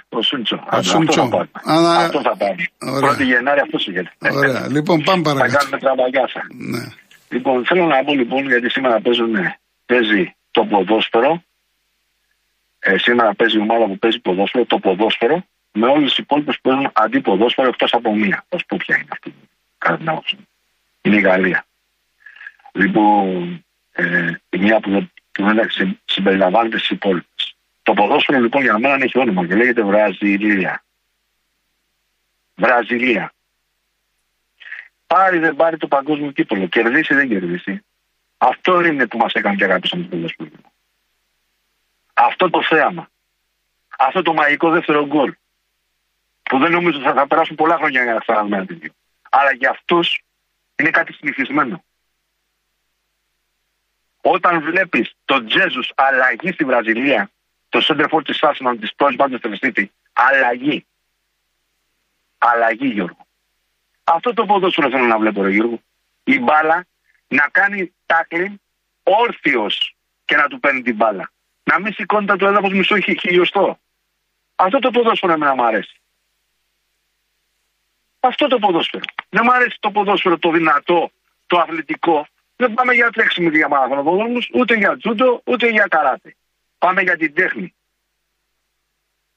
Ο 0.10 0.22
Σουντσό. 0.22 0.64
Αυτό 0.70 1.12
θα 1.12 1.28
πάρει. 1.30 1.50
Αυτό 1.98 2.22
θα 2.22 2.36
πάρει. 2.38 2.70
Πρώτη 3.00 3.24
Γενάρη 3.24 3.60
αυτό 3.60 3.78
γίνεται. 3.78 4.12
Ωραία. 4.32 4.68
Λοιπόν, 4.70 5.02
πάμε 5.04 5.22
παρακάτω. 5.22 5.52
Θα 5.52 5.58
κάνουμε 5.58 5.78
τραμπαγκάσα. 5.78 6.42
Ναι. 6.54 6.84
Λοιπόν, 7.30 7.66
θέλω 7.66 7.86
να 7.86 8.04
πω 8.04 8.14
λοιπόν 8.14 8.48
γιατί 8.48 8.70
σήμερα 8.70 9.02
παίζουν, 9.02 9.36
παίζει 9.86 10.36
το 10.52 10.66
ποδόσφαιρο. 10.66 11.44
Ε, 12.80 12.98
σήμερα 12.98 13.34
παίζει 13.34 13.58
η 13.58 13.60
ομάδα 13.60 13.86
που 13.86 13.98
παίζει 13.98 14.20
ποδόσφαιρο, 14.20 14.66
το 14.66 14.80
ποδόσφαιρο, 14.80 15.46
με 15.72 15.88
όλε 15.88 16.06
τι 16.06 16.16
υπόλοιπε 16.18 16.52
που 16.52 16.60
παίζουν 16.62 16.92
αντίποδόσφαιρο 16.94 17.68
εκτός 17.68 17.94
από 17.94 18.16
μία. 18.16 18.46
Θα 18.50 18.58
σου 18.58 18.66
πω 18.66 18.78
ποια 18.78 18.96
είναι 18.96 19.08
αυτή. 19.12 19.34
Κατά 19.78 19.98
την 19.98 20.10
άποψη 20.10 20.38
Είναι 21.02 21.16
η 21.16 21.20
Γαλλία. 21.20 21.66
Λοιπόν, 22.72 23.66
ε, 23.92 24.32
η 24.50 24.58
μία 24.58 24.80
που 24.80 24.90
δεν, 24.90 25.12
που 25.32 25.44
δεν 25.44 25.70
συμπεριλαμβάνεται 26.06 26.78
στις 26.78 26.90
υπόλοιπες. 26.90 27.55
Το 27.86 27.94
ποδόσφαιρο 27.94 28.40
λοιπόν 28.40 28.62
για 28.62 28.80
μένα 28.80 29.04
έχει 29.04 29.20
όνομα 29.20 29.48
και 29.48 29.56
λέγεται 29.56 29.84
Βραζιλία. 29.84 30.84
Βραζιλία. 32.56 33.34
Πάρει 35.08 35.38
δεν 35.38 35.56
πάρει 35.56 35.78
το 35.78 35.88
παγκόσμιο 35.88 36.32
κύπελο. 36.32 36.68
Κερδίσει 36.68 37.14
δεν 37.14 37.30
κερδίσει. 37.30 37.86
Αυτό 38.38 38.86
είναι 38.86 39.08
που 39.08 39.18
μας 39.18 39.34
έκανε 39.34 39.56
και 39.56 39.64
αγάπησαν 39.64 40.02
το 40.02 40.08
ποδόσφαιρο. 40.08 40.50
Αυτό 42.14 42.50
το 42.50 42.64
θέαμα. 42.64 43.10
Αυτό 43.98 44.22
το 44.22 44.34
μαγικό 44.34 44.70
δεύτερο 44.70 45.06
γκολ. 45.06 45.36
Που 46.44 46.58
δεν 46.58 46.72
νομίζω 46.72 46.98
ότι 46.98 47.08
θα, 47.08 47.14
θα 47.14 47.28
περάσουν 47.28 47.56
πολλά 47.56 47.76
χρόνια 47.78 48.04
για 48.04 48.14
να 48.14 48.20
ξαναδούμε 48.20 48.56
ένα 48.56 48.66
τέτοιο. 48.66 48.92
Αλλά 49.30 49.52
για 49.52 49.70
αυτούς 49.70 50.24
είναι 50.76 50.90
κάτι 50.90 51.14
συνηθισμένο. 51.14 51.84
Όταν 54.22 54.62
βλέπεις 54.62 55.16
τον 55.26 55.48
Τζέζου 55.48 55.84
αλλαγή 55.96 56.52
στη 56.52 56.64
Βραζιλία, 56.64 57.30
το 57.80 57.86
center 57.88 58.22
της 58.26 58.40
Arsenal 58.42 58.76
της 58.80 58.96
πρώτη 58.96 59.16
Manchester 59.20 59.56
City. 59.60 59.86
Αλλαγή. 60.14 60.86
Αλλαγή, 62.38 62.88
Γιώργο. 62.88 63.28
Αυτό 64.04 64.34
το 64.34 64.46
ποδόσφαιρο 64.46 64.90
θέλω 64.90 65.06
να 65.06 65.18
βλέπω, 65.18 65.42
ρε 65.42 65.50
Γιώργο. 65.50 65.82
Η 66.24 66.40
μπάλα 66.40 66.86
να 67.28 67.48
κάνει 67.52 67.94
τάκλιν 68.06 68.62
όρθιος 69.04 69.96
και 70.26 70.36
να 70.36 70.48
του 70.48 70.60
παίρνει 70.60 70.82
την 70.82 70.96
μπάλα. 70.96 71.32
Να 71.64 71.80
μην 71.80 71.94
σηκώνεται 71.94 72.36
το 72.36 72.48
έδαφο 72.48 72.70
μισό 72.70 73.00
χιλιοστό. 73.00 73.80
Αυτό 74.56 74.80
το 74.80 74.92
ποδόσφαιρο 74.92 75.34
εμένα 75.34 75.56
μου 75.56 75.66
αρέσει. 75.66 76.02
Αυτό 78.20 78.48
το 78.48 78.60
ποδόσφαιρο. 78.60 79.04
Δεν 79.30 79.42
μου 79.46 79.52
αρέσει 79.54 79.78
το 79.80 79.92
ποδόσφαιρο 79.92 80.38
το 80.38 80.52
δυνατό, 80.52 81.12
το 81.48 81.58
αθλητικό. 81.58 82.28
Δεν 82.56 82.74
πάμε 82.74 82.94
για 82.94 83.10
τρέξιμο 83.10 83.50
και 83.50 83.58
για 83.58 83.68
μαραθωνοποδόσμου, 83.68 84.40
ούτε 84.54 84.76
για 84.76 84.98
τζούντο, 84.98 85.42
ούτε 85.46 85.70
για 85.70 85.88
καράτε. 85.90 86.36
Πάμε 86.78 87.02
για 87.02 87.18
την 87.18 87.34
τέχνη. 87.34 87.76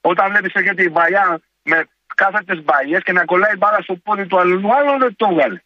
Όταν 0.01 0.25
βλέπεις 0.31 0.53
έρχεται 0.53 0.83
την 0.83 0.93
παλιά 0.93 1.41
με 1.63 1.77
κάθετες 2.15 2.63
μπαλιές 2.63 3.01
και 3.05 3.11
να 3.11 3.23
κολλάει 3.25 3.55
μπάλα 3.59 3.79
στο 3.81 3.95
πόδι 4.05 4.25
του 4.27 4.39
αλλού, 4.39 4.59
άλλος 4.77 4.97
δεν 5.03 5.15
το 5.15 5.27
βγάλει. 5.33 5.61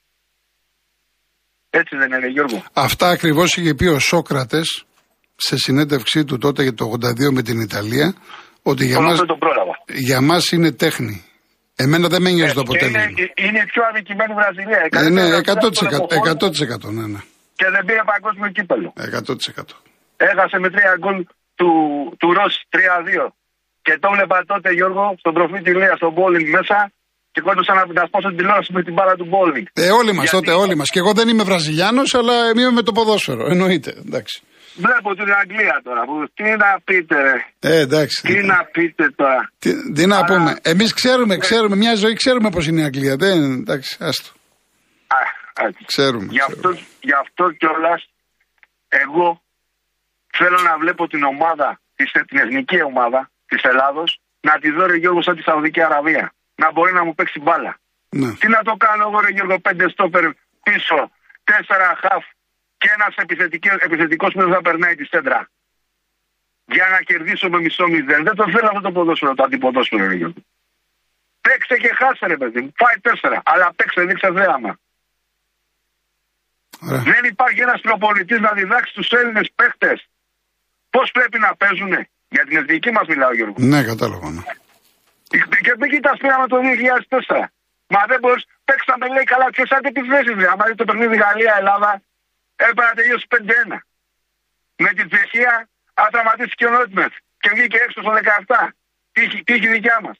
Έτσι 1.69 1.93
δεν 1.97 2.11
είναι, 2.11 2.27
Γιώργο. 2.27 2.63
Αυτά 2.73 3.07
ακριβώς 3.09 3.55
είχε 3.57 3.73
πει 3.73 3.85
ο 3.85 3.99
Σόκρατες 3.99 4.85
σε 5.35 5.57
συνέντευξή 5.57 6.25
του 6.25 6.37
τότε 6.37 6.63
για 6.63 6.73
το 6.73 6.85
82 6.85 7.31
με 7.31 7.41
την 7.41 7.59
Ιταλία. 7.59 8.15
Ότι 8.63 8.85
για 8.85 8.99
μας, 8.99 9.21
για 9.87 10.21
μας 10.21 10.51
είναι 10.51 10.71
τέχνη. 10.71 11.25
Εμένα 11.75 12.07
δεν 12.07 12.21
με 12.21 12.29
νοιάζει 12.31 12.51
ε, 12.51 12.53
το 12.53 12.61
αποτέλεσμα. 12.61 13.01
Είναι, 13.01 13.31
είναι 13.35 13.61
πιο 13.71 13.81
αδικημένη 13.89 14.33
Βραζιλία. 14.33 14.79
Ε, 14.91 15.09
ναι, 15.09 15.23
100%. 15.23 16.87
100%, 16.87 16.91
ναι, 16.97 17.07
ναι. 17.07 17.19
Και 17.55 17.67
δεν 17.69 17.85
πήρε 17.85 18.01
παγκόσμιο 18.13 18.49
κύπελο. 18.57 18.93
100%. 18.97 19.75
Έχασε 20.17 20.57
με 20.59 20.69
τρία 20.69 20.95
γκολ 20.99 21.25
του, 21.55 21.69
του 22.19 22.33
Ρος 22.37 22.53
3-2. 22.69 23.33
Και 23.85 23.97
το 24.01 24.07
έβλεπα 24.11 24.43
τότε 24.51 24.69
Γιώργο 24.77 25.15
στον 25.21 25.33
προφή 25.33 25.61
της 25.61 25.75
Λέα 25.81 25.95
στον 25.95 26.11
Μπόλινγκ 26.13 26.47
μέσα 26.57 26.91
και 27.33 27.41
κόντωσα 27.41 27.73
να, 27.73 27.83
να 27.99 28.05
σπάσω 28.07 28.27
την 28.27 28.37
τηλεόραση 28.37 28.71
με 28.73 28.83
την 28.83 28.93
μπάλα 28.93 29.15
του 29.15 29.25
Μπόλινγκ. 29.31 29.65
Ε, 29.73 29.91
όλοι 29.91 30.13
μας 30.13 30.29
τότε, 30.29 30.51
όλοι 30.51 30.75
μας. 30.75 30.89
Και 30.89 30.99
εγώ 30.99 31.13
δεν 31.13 31.27
είμαι 31.27 31.43
Βραζιλιάνος, 31.43 32.13
αλλά 32.15 32.35
είμαι 32.49 32.71
με 32.71 32.81
το 32.81 32.91
ποδόσφαιρο. 32.91 33.45
Εννοείται. 33.53 33.91
Εντάξει. 34.07 34.41
Βλέπω 34.75 35.15
την 35.15 35.33
Αγγλία 35.41 35.81
τώρα. 35.83 36.01
Που, 36.05 36.15
τι 36.33 36.43
να 36.43 36.79
πείτε, 36.83 37.15
Ε, 37.59 37.79
εντάξει. 37.79 38.21
Τι 38.27 38.43
να 38.43 38.69
πείτε 38.71 39.09
τώρα. 39.15 39.51
Τι, 39.59 39.91
τι 39.93 40.05
να 40.05 40.15
αλλά... 40.17 40.25
πούμε. 40.25 40.55
Εμείς 40.61 40.93
ξέρουμε, 40.93 41.37
ξέρουμε, 41.37 41.75
μια 41.75 41.95
ζωή 41.95 42.13
ξέρουμε 42.13 42.49
πώς 42.49 42.67
είναι 42.67 42.81
η 42.81 42.83
Αγγλία. 42.83 43.15
Δεν, 43.15 43.51
εντάξει, 43.51 43.97
άστο. 43.99 44.29
Α, 45.07 45.69
Ξέρουμε. 45.85 46.27
Γι' 46.29 46.39
αυτό, 46.39 46.69
γι 47.01 47.13
αυτό 47.21 47.51
κιόλας 47.51 48.09
εγώ 48.87 49.42
Θέλω 50.37 50.61
να 50.61 50.77
βλέπω 50.77 51.07
την 51.07 51.23
ομάδα, 51.23 51.79
την 52.27 52.37
εθνική 52.37 52.81
ομάδα 52.81 53.31
της 53.45 53.63
Ελλάδος, 53.63 54.19
να 54.39 54.59
τη 54.59 54.71
δω 54.71 54.85
ρε 54.85 54.95
Γιώργο 54.95 55.21
σαν 55.21 55.35
τη 55.35 55.41
Σαουδική 55.41 55.81
Αραβία. 55.81 56.33
Να 56.55 56.71
μπορεί 56.71 56.93
να 56.93 57.03
μου 57.03 57.15
παίξει 57.15 57.39
μπάλα. 57.39 57.77
Ναι. 58.09 58.33
Τι 58.33 58.47
να 58.47 58.61
το 58.63 58.75
κάνω 58.75 59.07
εγώ 59.07 59.19
ρε 59.19 59.29
Γιώργο, 59.29 59.59
πέντε 59.59 59.89
στόπερ 59.89 60.31
πίσω, 60.63 61.11
τέσσερα 61.43 61.97
χαφ 62.01 62.25
και 62.77 62.89
ένας 62.95 63.15
επιθετικός 63.79 64.33
που 64.33 64.39
δεν 64.39 64.53
θα 64.53 64.61
περνάει 64.61 64.95
τη 64.95 65.05
σέντρα. 65.05 65.49
Για 66.65 66.87
να 66.91 67.01
κερδίσω 67.01 67.49
με 67.49 67.59
μισό 67.59 67.87
μηδέν. 67.87 68.23
Δεν 68.23 68.35
το 68.35 68.45
θέλω 68.49 68.67
αυτό 68.67 68.81
το 68.81 68.91
ποδόσφαιρο, 68.91 69.33
το 69.33 69.43
αντιποδόσφαιρο, 69.43 70.07
ρε 70.07 70.15
Γιώργο. 70.15 70.43
Παίξε 71.41 71.75
και 71.77 71.93
χάσε, 71.93 72.25
ρε 72.25 72.37
παιδί 72.37 72.61
μου. 72.61 72.71
Φάει 72.75 72.99
τέσσερα. 73.01 73.41
Αλλά 73.45 73.73
παίξε, 73.75 74.01
δείξε 74.01 74.31
θέαμα. 74.33 74.79
Δεν 76.79 77.23
υπάρχει 77.23 77.61
ένας 77.61 77.81
προπολιτή 77.81 78.39
να 78.39 78.51
διδάξει 78.51 78.93
τους 78.93 79.09
Έλληνες 79.11 79.51
παίχτες 79.55 80.07
Πώς 80.95 81.11
πρέπει 81.11 81.39
να 81.39 81.55
παίζουν. 81.61 81.93
Για 82.35 82.43
την 82.47 82.57
εθνική 82.57 82.91
μας 82.91 83.07
μιλάω, 83.07 83.33
Γιώργο. 83.33 83.55
Ναι, 83.57 83.83
κατάλαβα. 83.91 84.29
Ναι. 84.29 84.43
Και 85.65 85.73
μην 85.79 85.89
κοιτάς 85.93 86.17
πήραμε 86.17 86.47
το 86.47 86.57
2004. 86.59 87.51
Μα 87.93 88.01
δεν 88.11 88.19
μπορείς. 88.21 88.43
Παίξαμε, 88.67 89.05
λέει 89.15 89.23
καλά, 89.33 89.47
τις 89.49 89.67
σαν 89.67 89.81
επιθέσει. 89.91 90.31
Αν 90.51 90.57
δει 90.67 90.75
το 90.75 90.85
παιχνίδι 90.87 91.15
Γαλλία-Ελλάδα, 91.23 91.91
έπρεπε 92.55 92.83
να 92.87 92.93
τελειώσει 92.97 93.25
5-1. 93.29 93.77
Με 94.83 94.89
την 94.97 95.05
Τσεχία, 95.09 95.53
αν 95.93 96.07
τραυματίστηκε 96.11 96.65
ο 96.65 96.69
Νότμεθ 96.69 97.13
και 97.41 97.49
βγήκε 97.53 97.77
έξω 97.85 98.01
στο 98.01 98.11
17. 98.11 98.73
Τι 99.43 99.53
έχει 99.53 99.67
δικιά 99.67 99.97
μας. 100.05 100.17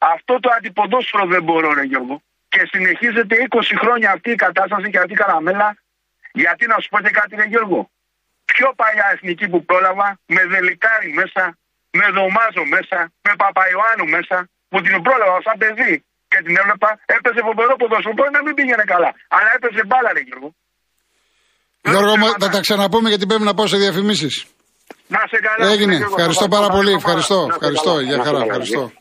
Αυτό 0.00 0.40
το 0.40 0.48
αντιποδόσφαιρο 0.56 1.26
δεν 1.26 1.42
μπορώ, 1.42 1.72
ρε 1.72 1.82
Γιώργο. 1.82 2.22
Και 2.48 2.62
συνεχίζεται 2.72 3.36
20 3.50 3.62
χρόνια 3.82 4.10
αυτή 4.12 4.30
η 4.30 4.40
κατάσταση 4.46 4.90
και 4.90 4.98
αυτή 4.98 5.12
η 5.12 5.16
καραμέλα. 5.16 5.76
Γιατί 6.32 6.66
να 6.66 6.76
σου 6.80 6.88
πω 6.88 6.98
και 7.00 7.10
κάτι, 7.10 7.36
ρε 7.36 7.44
Γιώργο 7.44 7.90
πιο 8.50 8.68
παλιά 8.80 9.06
εθνική 9.14 9.46
που 9.52 9.60
πρόλαβα, 9.68 10.08
με 10.34 10.42
Δελικάρι 10.52 11.10
μέσα, 11.20 11.44
με 11.98 12.06
Δωμάζο 12.16 12.64
μέσα, 12.74 12.98
με 13.26 13.32
Παπαϊωάννου 13.42 14.06
μέσα, 14.16 14.36
που 14.70 14.78
την 14.84 14.94
πρόλαβα 15.06 15.38
σαν 15.46 15.56
παιδί 15.62 15.94
και 16.30 16.38
την 16.46 16.54
έβλεπα, 16.60 16.90
έπαιζε 17.16 17.40
φοβερό 17.48 17.74
ποδόσφαιρο. 17.80 18.14
Μπορεί 18.16 18.30
να 18.38 18.42
μην 18.44 18.54
πήγαινε 18.58 18.84
καλά, 18.94 19.10
αλλά 19.36 19.48
έπαιζε 19.56 19.82
μπάλα, 19.88 20.10
ρε 20.16 20.22
Γιώργο. 20.28 20.48
Γιώργο, 21.90 22.14
θα 22.42 22.48
τα 22.54 22.60
ξαναπούμε 22.66 23.08
γιατί 23.12 23.24
πρέπει 23.30 23.46
να 23.50 23.54
πάω 23.56 23.66
σε 23.72 23.76
διαφημίσεις. 23.84 24.34
Να 25.14 25.20
σε 25.30 25.38
καλά. 25.46 25.72
Έγινε. 25.72 25.96
Ευχαριστώ 25.96 26.48
πάρα 26.48 26.68
πολύ. 26.68 26.92
Ευχαριστώ. 26.92 27.38
Ευχαριστώ. 27.52 28.00
Για 28.00 28.18
χαρά. 28.24 28.40
Ευχαριστώ. 28.46 28.92